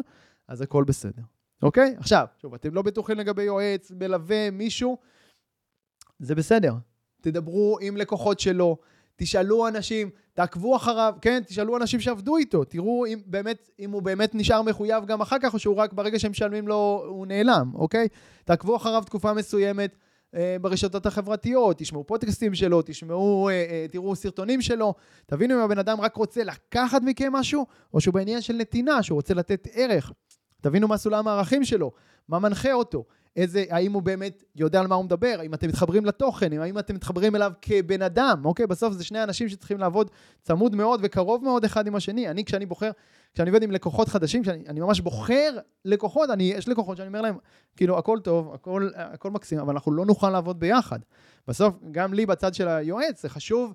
אז 0.48 0.60
הכל 0.60 0.84
בסדר. 0.84 1.22
אוקיי? 1.62 1.94
עכשיו, 1.98 2.26
שוב, 2.42 2.54
אתם 2.54 2.74
לא 2.74 2.82
בטוחים 2.82 3.18
לגבי 3.18 3.42
יועץ, 3.42 3.90
מלווה, 3.90 4.50
מישהו, 4.50 4.98
זה 6.18 6.34
בסדר. 6.34 6.74
תדברו 7.20 7.78
עם 7.80 7.96
לקוחות 7.96 8.40
שלו, 8.40 8.76
תשאלו 9.18 9.68
אנשים, 9.68 10.10
תעקבו 10.34 10.76
אחריו, 10.76 11.14
כן, 11.20 11.42
תשאלו 11.46 11.76
אנשים 11.76 12.00
שעבדו 12.00 12.36
איתו, 12.36 12.64
תראו 12.64 13.06
אם 13.06 13.18
באמת, 13.26 13.70
אם 13.78 13.90
הוא 13.90 14.02
באמת 14.02 14.34
נשאר 14.34 14.62
מחויב 14.62 15.06
גם 15.06 15.20
אחר 15.20 15.36
כך, 15.42 15.54
או 15.54 15.58
שהוא 15.58 15.76
רק 15.76 15.92
ברגע 15.92 16.18
שהם 16.18 16.30
משלמים 16.30 16.68
לו, 16.68 17.04
הוא 17.08 17.26
נעלם, 17.26 17.70
אוקיי? 17.74 18.08
תעקבו 18.44 18.76
אחריו 18.76 19.02
תקופה 19.06 19.32
מסוימת 19.32 19.96
אה, 20.34 20.56
ברשתות 20.60 21.06
החברתיות, 21.06 21.78
תשמעו 21.78 22.04
פודקאסטים 22.04 22.54
שלו, 22.54 22.82
תשמעו, 22.84 23.48
אה, 23.48 23.54
אה, 23.54 23.86
תראו 23.90 24.16
סרטונים 24.16 24.62
שלו, 24.62 24.94
תבינו 25.26 25.54
אם 25.54 25.60
הבן 25.60 25.78
אדם 25.78 26.00
רק 26.00 26.16
רוצה 26.16 26.44
לקחת 26.44 27.02
מכם 27.02 27.32
משהו, 27.32 27.66
או 27.94 28.00
שהוא 28.00 28.14
בעניין 28.14 28.40
של 28.40 28.54
נתינה, 28.54 29.02
שהוא 29.02 29.16
רוצה 29.16 29.34
לתת 29.34 29.68
ערך. 29.72 30.12
תבינו 30.60 30.88
מה 30.88 30.96
סולם 30.96 31.28
הערכים 31.28 31.64
שלו, 31.64 31.92
מה 32.28 32.38
מנחה 32.38 32.72
אותו, 32.72 33.04
איזה, 33.36 33.64
האם 33.70 33.92
הוא 33.92 34.02
באמת 34.02 34.44
יודע 34.56 34.80
על 34.80 34.86
מה 34.86 34.94
הוא 34.94 35.04
מדבר, 35.04 35.36
האם 35.38 35.54
אתם 35.54 35.68
מתחברים 35.68 36.04
לתוכן, 36.04 36.60
האם 36.60 36.78
אתם 36.78 36.94
מתחברים 36.94 37.36
אליו 37.36 37.52
כבן 37.62 38.02
אדם, 38.02 38.42
אוקיי? 38.44 38.66
בסוף 38.66 38.92
זה 38.92 39.04
שני 39.04 39.22
אנשים 39.22 39.48
שצריכים 39.48 39.78
לעבוד 39.78 40.10
צמוד 40.42 40.74
מאוד 40.74 41.00
וקרוב 41.02 41.44
מאוד 41.44 41.64
אחד 41.64 41.86
עם 41.86 41.94
השני. 41.94 42.28
אני, 42.28 42.44
כשאני 42.44 42.66
בוחר, 42.66 42.90
כשאני 43.34 43.50
עובד 43.50 43.62
עם 43.62 43.70
לקוחות 43.70 44.08
חדשים, 44.08 44.42
כשאני 44.42 44.80
ממש 44.80 45.00
בוחר 45.00 45.58
לקוחות, 45.84 46.30
אני, 46.30 46.44
יש 46.44 46.68
לקוחות 46.68 46.96
שאני 46.96 47.08
אומר 47.08 47.20
להם, 47.20 47.36
כאילו, 47.76 47.98
הכל 47.98 48.18
טוב, 48.22 48.54
הכל, 48.54 48.88
הכל 48.94 49.30
מקסים, 49.30 49.58
אבל 49.58 49.72
אנחנו 49.72 49.92
לא 49.92 50.06
נוכל 50.06 50.30
לעבוד 50.30 50.60
ביחד. 50.60 50.98
בסוף, 51.48 51.74
גם 51.90 52.14
לי 52.14 52.26
בצד 52.26 52.54
של 52.54 52.68
היועץ, 52.68 53.22
זה 53.22 53.28
חשוב, 53.28 53.74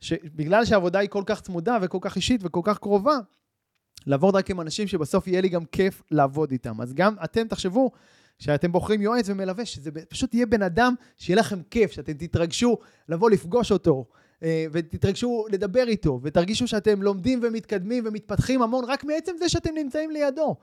שבגלל 0.00 0.64
שהעבודה 0.64 0.98
היא 0.98 1.08
כל 1.08 1.22
כך 1.26 1.40
צמודה 1.40 1.78
וכל 1.82 1.98
כך 2.00 2.16
אישית 2.16 2.40
וכל 2.44 2.60
כך 2.64 2.78
קרובה, 2.78 3.16
לעבוד 4.06 4.36
רק 4.36 4.50
עם 4.50 4.60
אנשים 4.60 4.88
שבסוף 4.88 5.26
יהיה 5.26 5.40
לי 5.40 5.48
גם 5.48 5.64
כיף 5.64 6.02
לעבוד 6.10 6.50
איתם. 6.50 6.80
אז 6.80 6.94
גם 6.94 7.14
אתם 7.24 7.48
תחשבו 7.48 7.90
שאתם 8.38 8.72
בוחרים 8.72 9.02
יועץ 9.02 9.28
ומלווה, 9.28 9.64
שזה 9.64 9.90
פשוט 10.08 10.34
יהיה 10.34 10.46
בן 10.46 10.62
אדם 10.62 10.94
שיהיה 11.16 11.38
לכם 11.38 11.62
כיף, 11.70 11.92
שאתם 11.92 12.12
תתרגשו 12.12 12.78
לבוא 13.08 13.30
לפגוש 13.30 13.72
אותו, 13.72 14.04
אה, 14.42 14.66
ותתרגשו 14.72 15.44
לדבר 15.50 15.88
איתו, 15.88 16.20
ותרגישו 16.22 16.68
שאתם 16.68 17.02
לומדים 17.02 17.40
ומתקדמים 17.42 18.04
ומתפתחים 18.06 18.62
המון 18.62 18.84
רק 18.84 19.04
מעצם 19.04 19.32
זה 19.38 19.48
שאתם 19.48 19.74
נמצאים 19.74 20.10
לידו. 20.10 20.56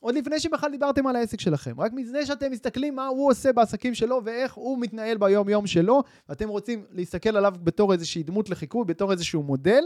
עוד 0.00 0.14
לפני 0.14 0.40
שבכלל 0.40 0.70
דיברתם 0.70 1.06
על 1.06 1.16
העסק 1.16 1.40
שלכם, 1.40 1.80
רק 1.80 1.92
מזה 1.92 2.26
שאתם 2.26 2.50
מסתכלים 2.50 2.96
מה 2.96 3.06
הוא 3.06 3.30
עושה 3.30 3.52
בעסקים 3.52 3.94
שלו 3.94 4.20
ואיך 4.24 4.54
הוא 4.54 4.78
מתנהל 4.78 5.16
ביום 5.18 5.48
יום 5.48 5.66
שלו, 5.66 6.02
ואתם 6.28 6.48
רוצים 6.48 6.84
להסתכל 6.90 7.36
עליו 7.36 7.54
בתור 7.62 7.92
איזושהי 7.92 8.22
דמות 8.22 8.50
לחיקוי, 8.50 8.84
בתור 8.84 9.12
איזשהו 9.12 9.42
מודל, 9.42 9.84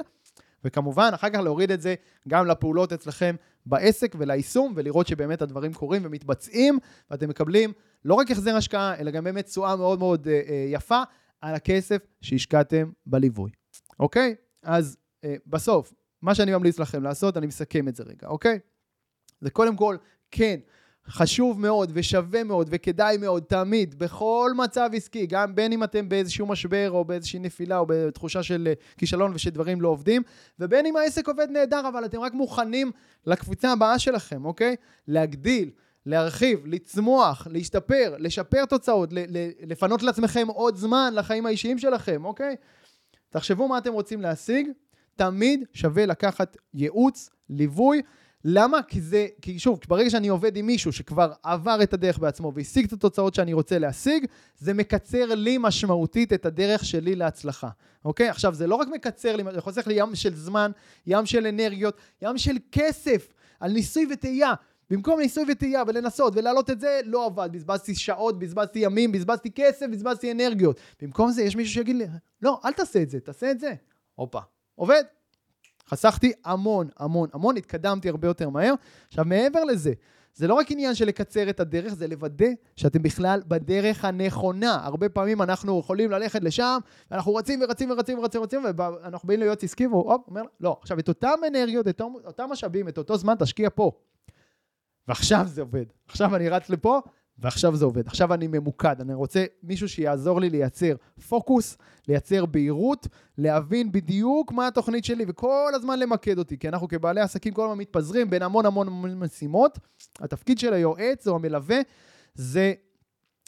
וכמובן, 0.65 1.11
אחר 1.15 1.31
כך 1.31 1.39
להוריד 1.39 1.71
את 1.71 1.81
זה 1.81 1.95
גם 2.29 2.47
לפעולות 2.47 2.93
אצלכם 2.93 3.37
בעסק 3.67 4.17
וליישום, 4.19 4.73
ולראות 4.77 5.07
שבאמת 5.07 5.43
הדברים 5.43 5.73
קורים 5.73 6.03
ומתבצעים, 6.05 6.79
ואתם 7.11 7.29
מקבלים 7.29 7.73
לא 8.05 8.15
רק 8.15 8.31
החזר 8.31 8.57
השקעה, 8.57 8.99
אלא 8.99 9.11
גם 9.11 9.25
באמת 9.25 9.45
תשואה 9.47 9.77
מאוד 9.77 9.99
מאוד 9.99 10.29
אה, 10.29 10.41
אה, 10.49 10.67
יפה 10.69 11.03
על 11.41 11.55
הכסף 11.55 12.07
שהשקעתם 12.21 12.91
בליווי. 13.07 13.51
אוקיי? 14.01 14.35
אז 14.63 14.97
אה, 15.25 15.35
בסוף, 15.47 15.93
מה 16.23 16.35
שאני 16.35 16.53
ממליץ 16.53 16.79
לכם 16.79 17.03
לעשות, 17.03 17.37
אני 17.37 17.47
מסכם 17.47 17.89
את 17.89 17.97
זה 17.97 18.03
רגע, 18.03 18.27
אוקיי? 18.27 18.59
זה 19.41 19.51
קודם 19.51 19.77
כל, 19.77 19.97
כן, 20.31 20.61
חשוב 21.11 21.61
מאוד 21.61 21.91
ושווה 21.95 22.45
מאוד 22.45 22.69
וכדאי 22.71 23.17
מאוד 23.17 23.43
תמיד 23.43 23.99
בכל 23.99 24.53
מצב 24.57 24.91
עסקי, 24.95 25.27
גם 25.27 25.55
בין 25.55 25.73
אם 25.73 25.85
אתם 25.85 26.09
באיזשהו 26.09 26.47
משבר 26.47 26.91
או 26.91 27.05
באיזושהי 27.05 27.39
נפילה 27.39 27.79
או 27.79 27.87
בתחושה 27.89 28.43
של 28.43 28.69
אה, 28.69 28.73
כישלון 28.99 29.33
ושדברים 29.35 29.81
לא 29.81 29.89
עובדים, 29.89 30.23
ובין 30.59 30.87
אם 30.87 30.97
העסק 30.97 31.29
עובד 31.29 31.47
נהדר 31.51 31.89
אבל 31.89 32.05
אתם 32.05 32.21
רק 32.21 32.35
מוכנים 32.35 32.91
לקבוצה 33.27 33.73
הבאה 33.73 33.99
שלכם, 33.99 34.45
אוקיי? 34.45 34.77
להגדיל. 35.09 35.71
להרחיב, 36.07 36.67
לצמוח, 36.67 37.47
להשתפר, 37.51 38.15
לשפר 38.19 38.65
תוצאות, 38.65 39.11
לפנות 39.67 40.03
לעצמכם 40.03 40.47
עוד 40.49 40.77
זמן 40.77 41.13
לחיים 41.17 41.47
האישיים 41.47 41.79
שלכם, 41.79 42.25
אוקיי? 42.25 42.57
תחשבו 43.31 43.69
מה 43.69 43.79
אתם 43.79 43.93
רוצים 43.93 44.21
להשיג, 44.21 44.69
תמיד 45.17 45.65
שווה 45.73 46.07
לקחת 46.07 46.57
ייעוץ, 46.75 47.31
ליווי, 47.51 48.03
למה? 48.45 48.83
כי 48.83 49.01
זה, 49.01 49.27
כי 49.43 49.59
שוב, 49.59 49.81
ברגע 49.89 50.11
שאני 50.11 50.29
עובד 50.29 50.57
עם 50.57 50.67
מישהו 50.67 50.93
שכבר 50.93 51.33
עבר 51.43 51.83
את 51.83 51.93
הדרך 51.93 52.19
בעצמו 52.19 52.53
והשיג 52.55 52.87
את 52.87 52.93
התוצאות 52.93 53.35
שאני 53.35 53.53
רוצה 53.53 53.79
להשיג, 53.79 54.27
זה 54.59 54.75
מקצר 54.75 55.35
לי 55.35 55.59
משמעותית 55.61 56.33
את 56.33 56.47
הדרך 56.47 56.85
שלי 56.85 57.17
להצלחה, 57.17 57.69
אוקיי? 58.05 58.29
עכשיו, 58.29 58.55
זה 58.55 58.67
לא 58.67 58.75
רק 58.75 58.89
מקצר 58.89 59.37
לי, 59.37 59.45
זה 59.55 59.61
חוסך 59.61 59.87
לי 59.87 59.95
ים 59.95 60.15
של 60.15 60.35
זמן, 60.35 60.71
ים 61.07 61.27
של 61.27 61.47
אנרגיות, 61.47 61.97
ים 62.23 62.39
של 62.39 62.57
כסף 62.73 63.29
על 63.61 63.73
ניסוי 63.73 64.07
וטעייה. 64.13 64.55
במקום 64.91 65.21
ניסוי 65.21 65.45
וטעייה 65.49 65.83
ולנסות 65.87 66.33
ולהעלות 66.37 66.71
את 66.71 66.81
זה, 66.81 67.01
לא 67.05 67.27
עבד. 67.27 67.49
בזבזתי 67.53 67.95
שעות, 67.95 68.39
בזבזתי 68.39 68.79
ימים, 68.79 69.13
בזבזתי 69.13 69.51
כסף, 69.51 69.87
בזבזתי 69.87 70.33
אנרגיות. 70.33 70.81
במקום 71.03 71.31
זה, 71.31 71.43
יש 71.43 71.57
מישהו 71.57 71.75
שיגיד 71.75 71.97
לי, 71.97 72.07
לא, 72.43 72.61
אל 72.65 72.73
תעשה 72.73 73.03
את 73.03 73.11
זה, 73.11 73.21
תעשה 73.21 73.51
את 73.51 73.61
זה. 73.61 73.75
הופה, 74.15 74.41
עובד. 74.75 75.03
חסכתי 75.89 76.33
המון, 76.45 76.89
המון, 76.99 77.29
המון, 77.33 77.57
התקדמתי 77.57 78.09
הרבה 78.09 78.29
יותר 78.29 78.49
מהר. 78.49 78.75
עכשיו, 79.09 79.25
מעבר 79.25 79.65
לזה, 79.65 79.93
זה 80.35 80.49
לא 80.49 80.55
רק 80.55 80.71
עניין 80.71 80.95
של 80.95 81.05
לקצר 81.05 81.51
את 81.51 81.61
הדרך, 81.61 81.95
זה 81.95 82.07
לוודא 82.07 82.47
שאתם 82.77 83.03
בכלל 83.03 83.43
בדרך 83.49 84.05
הנכונה. 84.05 84.81
הרבה 84.83 85.09
פעמים 85.09 85.43
אנחנו 85.43 85.81
יכולים 85.81 86.11
ללכת 86.11 86.45
לשם, 86.45 86.79
ואנחנו 87.11 87.35
רצים 87.35 87.61
ורצים 87.63 87.91
ורצים 87.91 88.19
ורצים 88.19 88.41
ורצים, 88.41 88.63
ואנחנו 88.77 89.27
באים 89.29 89.41
ליועץ 89.41 89.65
עסקי, 89.65 89.87
והוא 89.87 90.13
הופ, 90.13 90.29
אומר, 90.29 90.43
לא, 90.61 90.79
עכשיו 90.81 90.99
את 90.99 91.09
אותם 91.09 91.39
אנרגיות, 91.47 91.89
את 91.89 92.01
אותם 92.01 92.45
משאבים, 92.51 92.89
את 92.89 92.99
אותו 92.99 93.17
זמן, 93.17 93.35
תשקיע 93.39 93.69
פה. 93.75 93.93
ועכשיו 95.09 95.47
זה 95.47 95.61
עובד. 95.61 95.85
עכשיו 96.09 96.37
אני 96.37 96.49
רץ 96.49 96.71
לפה, 96.71 97.01
ועכשיו 97.41 97.77
זה 97.77 97.85
עובד. 97.85 98.07
עכשיו 98.07 98.35
אני 98.35 98.47
ממוקד, 98.47 99.01
אני 99.01 99.15
רוצה 99.15 99.45
מישהו 99.63 99.89
שיעזור 99.89 100.41
לי 100.41 100.51
לייצר 100.51 100.95
פוקוס, 101.29 101.77
לייצר 102.09 102.47
בהירות, 102.47 103.07
להבין 103.39 103.93
בדיוק 103.93 104.53
מה 104.53 104.67
התוכנית 104.67 105.05
שלי 105.05 105.25
וכל 105.29 105.73
הזמן 105.75 105.99
למקד 105.99 106.39
אותי, 106.39 106.59
כי 106.59 106.69
אנחנו 106.69 106.89
כבעלי 106.89 107.21
עסקים 107.21 107.55
כל 107.55 107.65
הזמן 107.65 107.79
מתפזרים 107.79 108.31
בין 108.31 108.43
המון 108.43 108.67
המון 108.67 109.15
משימות. 109.19 109.79
התפקיד 110.21 110.59
של 110.59 110.73
היועץ 110.73 111.29
או 111.29 111.35
המלווה 111.35 111.81
זה 112.35 112.73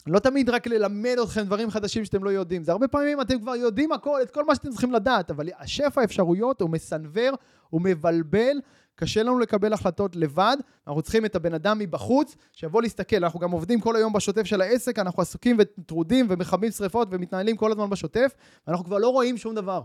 לא 0.07 0.19
תמיד 0.19 0.49
רק 0.49 0.67
ללמד 0.67 1.15
אתכם 1.23 1.41
דברים 1.41 1.69
חדשים 1.69 2.05
שאתם 2.05 2.23
לא 2.23 2.29
יודעים, 2.29 2.63
זה 2.63 2.71
הרבה 2.71 2.87
פעמים 2.87 3.21
אתם 3.21 3.39
כבר 3.39 3.55
יודעים 3.55 3.91
הכל, 3.91 4.19
את 4.21 4.31
כל 4.31 4.45
מה 4.45 4.55
שאתם 4.55 4.69
צריכים 4.69 4.91
לדעת, 4.91 5.31
אבל 5.31 5.49
השפע 5.59 6.01
האפשרויות 6.01 6.61
הוא 6.61 6.69
מסנוור, 6.69 7.35
הוא 7.69 7.81
מבלבל, 7.81 8.57
קשה 8.95 9.23
לנו 9.23 9.39
לקבל 9.39 9.73
החלטות 9.73 10.15
לבד, 10.15 10.57
אנחנו 10.87 11.01
צריכים 11.01 11.25
את 11.25 11.35
הבן 11.35 11.53
אדם 11.53 11.79
מבחוץ, 11.79 12.35
שיבוא 12.53 12.81
להסתכל, 12.81 13.15
אנחנו 13.15 13.39
גם 13.39 13.51
עובדים 13.51 13.79
כל 13.79 13.95
היום 13.95 14.13
בשוטף 14.13 14.43
של 14.43 14.61
העסק, 14.61 14.99
אנחנו 14.99 15.21
עסוקים 15.21 15.57
וטרודים 15.59 16.25
ומכבים 16.29 16.71
שריפות 16.71 17.07
ומתנהלים 17.11 17.57
כל 17.57 17.71
הזמן 17.71 17.89
בשוטף, 17.89 18.33
ואנחנו 18.67 18.85
כבר 18.85 18.97
לא 18.97 19.09
רואים 19.09 19.37
שום 19.37 19.55
דבר, 19.55 19.81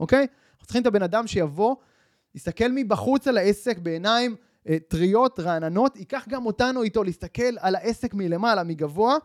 אוקיי? 0.00 0.26
אנחנו 0.52 0.66
צריכים 0.66 0.82
את 0.82 0.86
הבן 0.86 1.02
אדם 1.02 1.26
שיבוא, 1.26 1.76
יסתכל 2.34 2.68
מבחוץ 2.74 3.28
על 3.28 3.38
העסק 3.38 3.78
בעיניים 3.78 4.36
אה, 4.68 4.76
טריות, 4.88 5.40
רעננות, 5.40 5.96
ייקח 5.96 6.26
גם 6.28 6.46
אותנו 6.46 6.82
איתו 6.82 7.04
להסתכל 7.04 7.58
על 7.58 7.74
העסק 7.74 8.14
מלמעלה, 8.14 8.64
מגבוה, 8.64 9.16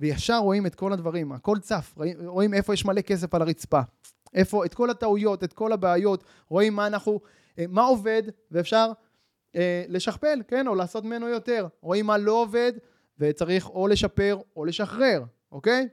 וישר 0.00 0.38
רואים 0.38 0.66
את 0.66 0.74
כל 0.74 0.92
הדברים, 0.92 1.32
הכל 1.32 1.58
צף, 1.58 1.94
רואים 2.24 2.54
איפה 2.54 2.74
יש 2.74 2.84
מלא 2.84 3.00
כסף 3.00 3.34
על 3.34 3.42
הרצפה, 3.42 3.80
איפה, 4.34 4.64
את 4.64 4.74
כל 4.74 4.90
הטעויות, 4.90 5.44
את 5.44 5.52
כל 5.52 5.72
הבעיות, 5.72 6.24
רואים 6.48 6.74
מה 6.74 6.86
אנחנו, 6.86 7.20
מה 7.68 7.82
עובד, 7.82 8.22
ואפשר 8.50 8.92
אה, 9.56 9.84
לשכפל, 9.88 10.42
כן, 10.48 10.66
או 10.66 10.74
לעשות 10.74 11.04
ממנו 11.04 11.28
יותר. 11.28 11.66
רואים 11.80 12.06
מה 12.06 12.18
לא 12.18 12.32
עובד, 12.32 12.72
וצריך 13.18 13.70
או 13.70 13.88
לשפר 13.88 14.38
או 14.56 14.64
לשחרר, 14.64 15.22
אוקיי? 15.52 15.88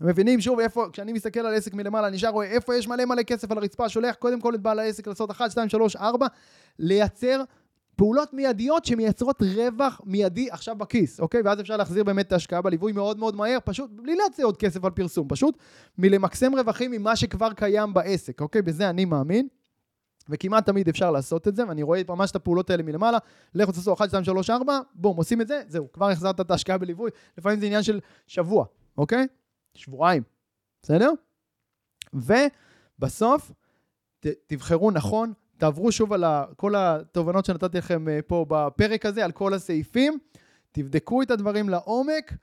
מבינים 0.00 0.40
שוב 0.40 0.60
איפה, 0.60 0.86
כשאני 0.92 1.12
מסתכל 1.12 1.40
על 1.40 1.54
עסק 1.54 1.74
מלמעלה, 1.74 2.08
אני 2.08 2.16
נשאר 2.16 2.28
רואה 2.28 2.46
איפה 2.46 2.76
יש 2.76 2.88
מלא 2.88 3.04
מלא 3.04 3.22
כסף 3.22 3.50
על 3.50 3.58
הרצפה, 3.58 3.88
שולח 3.88 4.14
קודם 4.14 4.40
כל 4.40 4.54
את 4.54 4.60
בעל 4.60 4.78
העסק 4.78 5.06
לעשות 5.06 5.30
1, 5.30 5.50
2, 5.50 5.68
3, 5.68 5.96
4, 5.96 6.26
לייצר 6.78 7.42
פעולות 7.96 8.34
מיידיות 8.34 8.84
שמייצרות 8.84 9.42
רווח 9.42 10.00
מיידי 10.04 10.50
עכשיו 10.50 10.76
בכיס, 10.76 11.20
אוקיי? 11.20 11.42
ואז 11.44 11.60
אפשר 11.60 11.76
להחזיר 11.76 12.04
באמת 12.04 12.26
את 12.26 12.32
ההשקעה 12.32 12.62
בליווי 12.62 12.92
מאוד 12.92 13.18
מאוד 13.18 13.36
מהר, 13.36 13.58
פשוט 13.64 13.90
בלי 13.90 14.14
להציע 14.14 14.44
עוד 14.44 14.56
כסף 14.56 14.84
על 14.84 14.90
פרסום, 14.90 15.28
פשוט 15.28 15.58
מלמקסם 15.98 16.54
רווחים 16.54 16.90
ממה 16.90 17.16
שכבר 17.16 17.52
קיים 17.52 17.94
בעסק, 17.94 18.40
אוקיי? 18.40 18.62
בזה 18.62 18.90
אני 18.90 19.04
מאמין. 19.04 19.48
וכמעט 20.28 20.66
תמיד 20.66 20.88
אפשר 20.88 21.10
לעשות 21.10 21.48
את 21.48 21.56
זה, 21.56 21.68
ואני 21.68 21.82
רואה 21.82 22.02
ממש 22.08 22.30
את 22.30 22.36
הפעולות 22.36 22.70
האלה 22.70 22.82
מלמעלה, 22.82 23.18
לכו 23.54 23.72
תעשו 23.72 23.94
1, 23.94 24.08
2, 24.08 24.24
3, 24.24 24.50
4, 24.50 24.80
בום, 24.94 25.16
עושים 25.16 25.40
את 25.40 25.48
זה, 25.48 25.62
זהו, 25.68 25.92
כבר 25.92 26.10
החזרת 26.10 26.40
את 26.40 26.50
ההשקעה 26.50 26.78
בליווי, 26.78 27.10
לפעמים 27.38 27.60
זה 27.60 27.66
עניין 27.66 27.82
של 27.82 28.00
שבוע, 28.26 28.64
אוקיי? 28.98 29.26
שבועיים, 29.74 30.22
בסדר? 30.82 31.10
ובסוף, 32.14 33.52
ת, 34.20 34.26
תבחרו 34.46 34.90
נכון, 34.90 35.32
תעברו 35.58 35.92
שוב 35.92 36.12
על 36.12 36.24
כל 36.56 36.74
התובנות 36.76 37.44
שנתתי 37.44 37.78
לכם 37.78 38.08
אה, 38.08 38.18
פה 38.26 38.46
בפרק 38.48 39.06
הזה, 39.06 39.24
על 39.24 39.32
כל 39.32 39.54
הסעיפים, 39.54 40.18
תבדקו 40.72 41.22
את 41.22 41.30
הדברים 41.30 41.68
לעומק, 41.68 42.34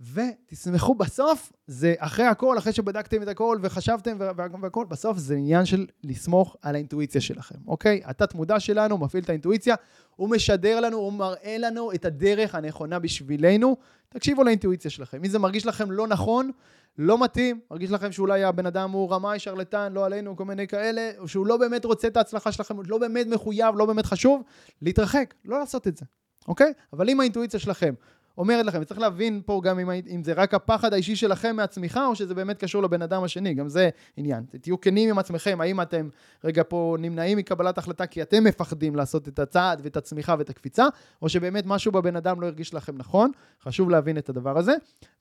ותשמחו 0.00 0.94
בסוף, 0.94 1.52
זה 1.66 1.94
אחרי 1.98 2.24
הכל, 2.24 2.58
אחרי 2.58 2.72
שבדקתם 2.72 3.22
את 3.22 3.28
הכל 3.28 3.58
וחשבתם 3.62 4.16
והכל, 4.62 4.84
בסוף 4.88 5.18
זה 5.18 5.34
עניין 5.34 5.64
של 5.64 5.86
לסמוך 6.04 6.56
על 6.62 6.74
האינטואיציה 6.74 7.20
שלכם, 7.20 7.58
אוקיי? 7.66 8.00
התת 8.04 8.34
מודע 8.34 8.60
שלנו 8.60 8.98
מפעיל 8.98 9.24
את 9.24 9.28
האינטואיציה, 9.28 9.74
הוא 10.16 10.30
משדר 10.30 10.80
לנו, 10.80 10.96
הוא 10.96 11.12
מראה 11.12 11.58
לנו 11.58 11.92
את 11.92 12.04
הדרך 12.04 12.54
הנכונה 12.54 12.98
בשבילנו. 12.98 13.76
תקשיבו 14.08 14.44
לאינטואיציה 14.44 14.90
שלכם. 14.90 15.18
אם 15.18 15.28
זה 15.28 15.38
מרגיש 15.38 15.66
לכם 15.66 15.90
לא 15.90 16.06
נכון, 16.06 16.50
לא 16.98 17.24
מתאים, 17.24 17.60
מרגיש 17.70 17.90
לכם 17.90 18.12
שאולי 18.12 18.44
הבן 18.44 18.66
אדם 18.66 18.90
הוא 18.90 19.10
רמאי, 19.10 19.38
שרלטן, 19.38 19.92
לא 19.92 20.06
עלינו, 20.06 20.36
כל 20.36 20.44
מיני 20.44 20.68
כאלה, 20.68 21.10
או 21.18 21.28
שהוא 21.28 21.46
לא 21.46 21.56
באמת 21.56 21.84
רוצה 21.84 22.08
את 22.08 22.16
ההצלחה 22.16 22.52
שלכם, 22.52 22.76
לא 22.86 22.98
באמת 22.98 23.26
מחויב, 23.26 23.74
לא 23.76 23.86
באמת 23.86 24.06
חשוב, 24.06 24.42
להתרחק, 24.82 25.34
לא 25.44 25.58
לעשות 25.58 25.88
את 25.88 25.96
זה, 25.96 26.04
אוקיי? 26.48 26.72
אבל 26.92 27.10
אם 27.10 27.20
האינטואיציה 27.20 27.60
שלכם 27.60 27.94
אומרת 28.38 28.66
לכם, 28.66 28.78
וצריך 28.80 29.00
להבין 29.00 29.42
פה 29.46 29.60
גם 29.64 29.78
אם, 29.78 29.90
אם 29.90 30.24
זה 30.24 30.32
רק 30.32 30.54
הפחד 30.54 30.92
האישי 30.92 31.16
שלכם 31.16 31.56
מהצמיחה, 31.56 32.06
או 32.06 32.14
שזה 32.14 32.34
באמת 32.34 32.58
קשור 32.58 32.82
לבן 32.82 33.02
אדם 33.02 33.24
השני, 33.24 33.54
גם 33.54 33.68
זה 33.68 33.90
עניין. 34.16 34.44
תהיו 34.60 34.80
כנים 34.80 35.10
עם 35.10 35.18
עצמכם, 35.18 35.60
האם 35.60 35.80
אתם 35.80 36.08
רגע 36.44 36.62
פה 36.68 36.96
נמנעים 36.98 37.38
מקבלת 37.38 37.78
החלטה 37.78 38.06
כי 38.06 38.22
אתם 38.22 38.44
מפחדים 38.44 38.96
לעשות 38.96 39.28
את 39.28 39.38
הצעד 39.38 39.80
ואת 39.84 39.96
הצמיחה 39.96 40.34
ואת 40.38 40.50
הקפיצה, 40.50 40.86
או 41.22 41.28
שבאמת 41.28 41.66
משהו 41.66 41.92
בבן 41.92 42.16
אדם 42.16 42.40
לא 42.40 42.46
הרגיש 42.46 42.74
לכם 42.74 42.96
נכון, 42.96 43.30
חשוב 43.62 43.90
להבין 43.90 44.18
את 44.18 44.28
הדבר 44.28 44.58
הזה. 44.58 44.74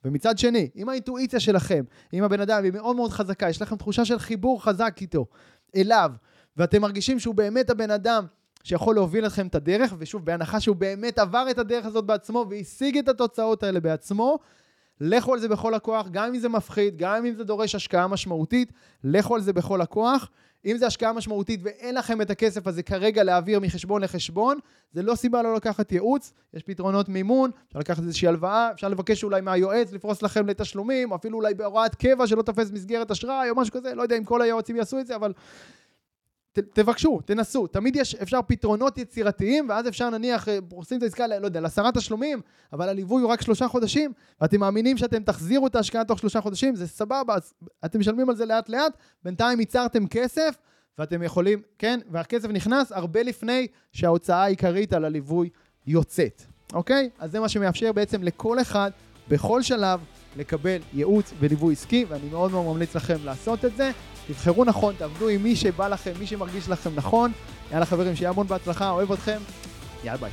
ומצד 0.06 0.38
שני, 0.38 0.69
אם 0.76 0.89
האינטואיציה 0.89 1.39
שלכם, 1.39 1.84
אם 2.13 2.23
הבן 2.23 2.41
אדם 2.41 2.63
היא 2.63 2.71
מאוד 2.73 2.95
מאוד 2.95 3.12
חזקה, 3.12 3.49
יש 3.49 3.62
לכם 3.62 3.76
תחושה 3.76 4.06
של 4.06 4.19
חיבור 4.19 4.63
חזק 4.63 4.97
איתו, 5.02 5.26
אליו, 5.76 6.12
ואתם 6.58 6.82
מרגישים 6.82 7.19
שהוא 7.19 7.36
באמת 7.36 7.69
הבן 7.69 7.91
אדם 7.91 8.26
שיכול 8.63 8.95
להוביל 8.95 9.26
אתכם 9.26 9.47
את 9.47 9.56
הדרך, 9.56 9.93
ושוב, 9.97 10.26
בהנחה 10.26 10.60
שהוא 10.60 10.76
באמת 10.76 11.19
עבר 11.19 11.47
את 11.52 11.58
הדרך 11.58 11.86
הזאת 11.86 12.06
בעצמו 12.06 12.45
והשיג 12.49 12.97
את 12.97 13.08
התוצאות 13.08 13.63
האלה 13.63 13.80
בעצמו, 13.80 14.39
לכו 15.02 15.34
על 15.34 15.39
זה 15.39 15.47
בכל 15.47 15.73
הכוח, 15.73 16.08
גם 16.12 16.26
אם 16.26 16.39
זה 16.39 16.49
מפחיד, 16.49 16.97
גם 16.97 17.26
אם 17.26 17.34
זה 17.34 17.43
דורש 17.43 17.76
השקעה 17.76 18.08
משמעותית, 18.08 18.71
לכו 19.04 19.36
על 19.36 19.41
זה 19.41 19.54
בכל 19.54 19.82
הכוח. 19.82 20.30
אם 20.65 20.78
זה 20.78 20.88
השקעה 20.88 21.13
משמעותית 21.13 21.60
ואין 21.63 21.95
לכם 21.95 22.21
את 22.21 22.30
הכסף 22.30 22.67
הזה 22.67 22.84
כרגע 22.84 23.23
להעביר 23.23 23.60
מחשבון 23.60 24.02
לחשבון, 24.02 24.58
זה 24.91 25.02
לא 25.02 25.15
סיבה 25.15 25.41
לא 25.41 25.56
לקחת 25.56 25.91
ייעוץ, 25.91 26.34
יש 26.54 26.63
פתרונות 26.63 27.10
מימון, 27.10 27.52
אפשר 27.67 27.80
לקחת 27.80 28.04
איזושהי 28.04 28.28
הלוואה, 28.28 28.71
אפשר 28.71 28.88
לבקש 28.88 29.23
אולי 29.23 29.41
מהיועץ 29.41 29.93
לפרוס 29.93 30.21
לכם 30.21 30.47
לתשלומים, 30.47 31.12
או 31.12 31.15
אפילו 31.15 31.38
אולי 31.38 31.54
בהוראת 31.54 31.95
קבע 31.95 32.28
שלא 32.28 32.41
תופס 32.41 32.71
מסגרת 32.71 33.12
אשראי 33.12 33.49
או 33.49 33.56
משהו 33.56 33.73
כזה, 33.73 33.95
לא 33.95 34.02
יודע 34.02 34.17
אם 34.17 34.23
כל 34.23 34.41
היועצים 34.41 34.76
יעשו 34.76 34.99
את 34.99 35.08
זה, 35.08 35.15
אבל 35.15 35.34
ת, 36.54 36.60
תבקשו, 36.60 37.20
תנסו, 37.26 37.68
תמיד 37.68 37.96
יש, 37.96 38.16
אפשר 38.16 38.39
פתרונות 38.48 38.98
יצירתיים, 38.98 39.70
ואז 39.70 39.88
אפשר 39.88 40.10
נניח, 40.10 40.50
אה, 40.50 40.58
עושים 40.72 40.98
את 40.98 41.04
העסקה, 41.04 41.28
לא 41.28 41.46
יודע, 41.46 41.62
לעשרה 41.62 41.92
תשלומים, 41.92 42.42
אבל 42.74 42.89
הליווי 42.89 43.22
הוא 43.22 43.32
רק 43.32 43.42
שלושה 43.42 43.68
חודשים, 43.68 44.13
ואתם 44.42 44.60
מאמינים 44.60 44.98
שאתם 44.98 45.24
תחזירו 45.24 45.68
את 45.68 45.76
ההשקעה 45.76 46.06
תוך 46.06 46.20
שלושה 46.20 46.42
חודשים, 46.42 46.76
זה 46.76 46.88
סבבה, 46.88 47.36
אז 47.36 47.54
אתם 47.86 48.00
משלמים 48.00 48.30
על 48.30 48.36
זה 48.36 48.46
לאט 48.46 48.70
לאט, 48.70 48.98
בינתיים 49.24 49.60
ייצרתם 49.60 50.08
כסף, 50.08 50.58
ואתם 50.98 51.24
יכולים, 51.24 51.62
כן, 51.80 52.00
והכסף 52.12 52.50
נכנס 52.50 52.92
הרבה 52.92 53.24
לפני 53.24 53.68
שההוצאה 53.92 54.44
העיקרית 54.44 54.94
על 54.94 55.06
הליווי 55.06 55.50
יוצאת, 55.88 56.42
אוקיי? 56.74 57.10
אז 57.20 57.32
זה 57.32 57.39
מה 57.39 57.50
שמאפשר 57.50 57.92
בעצם 57.92 58.24
לכל 58.24 58.62
אחד, 58.62 58.92
בכל 59.30 59.62
שלב, 59.62 60.00
לקבל 60.38 60.78
ייעוץ 60.94 61.34
וליווי 61.39 61.74
עסקי, 61.74 62.06
ואני 62.10 62.30
מאוד 62.30 62.52
מאוד 62.52 62.66
ממליץ 62.66 62.96
לכם 62.96 63.18
לעשות 63.24 63.66
את 63.66 63.76
זה. 63.76 63.92
תבחרו 64.27 64.65
נכון, 64.65 64.95
תעבדו 64.97 65.27
עם 65.27 65.43
מי 65.43 65.55
שבא 65.55 65.88
לכם, 65.88 66.12
מי 66.19 66.27
שמרגיש 66.27 66.69
לכם 66.69 66.89
נכון. 66.95 67.31
יאללה 67.71 67.86
חברים, 67.86 68.15
שיהיה 68.15 68.29
המון 68.29 68.47
בהצלחה, 68.47 68.89
אוהב 68.89 69.12
אתכם. 69.12 69.38
יאללה 70.03 70.17
ביי. 70.17 70.31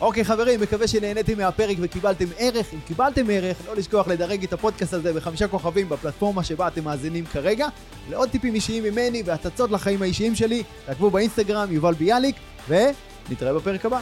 אוקיי 0.00 0.24
חברים, 0.24 0.60
מקווה 0.60 0.88
שנהניתם 0.88 1.38
מהפרק 1.38 1.76
וקיבלתם 1.80 2.24
ערך. 2.38 2.66
אם 2.74 2.78
קיבלתם 2.86 3.26
ערך, 3.30 3.56
לא 3.66 3.76
לשכוח 3.76 4.08
לדרג 4.08 4.44
את 4.44 4.52
הפודקאסט 4.52 4.92
הזה 4.92 5.12
בחמישה 5.12 5.48
כוכבים 5.48 5.88
בפלטפורמה 5.88 6.44
שבה 6.44 6.68
אתם 6.68 6.84
מאזינים 6.84 7.26
כרגע. 7.26 7.68
לעוד 8.10 8.28
טיפים 8.28 8.54
אישיים 8.54 8.82
ממני 8.82 9.22
והצצות 9.26 9.70
לחיים 9.70 10.02
האישיים 10.02 10.34
שלי, 10.34 10.62
תעקבו 10.86 11.10
באינסטגרם 11.10 11.72
יובל 11.72 11.94
ביאליק, 11.94 12.36
ונתראה 12.68 13.54
בפרק 13.54 13.86
הבא. 13.86 14.00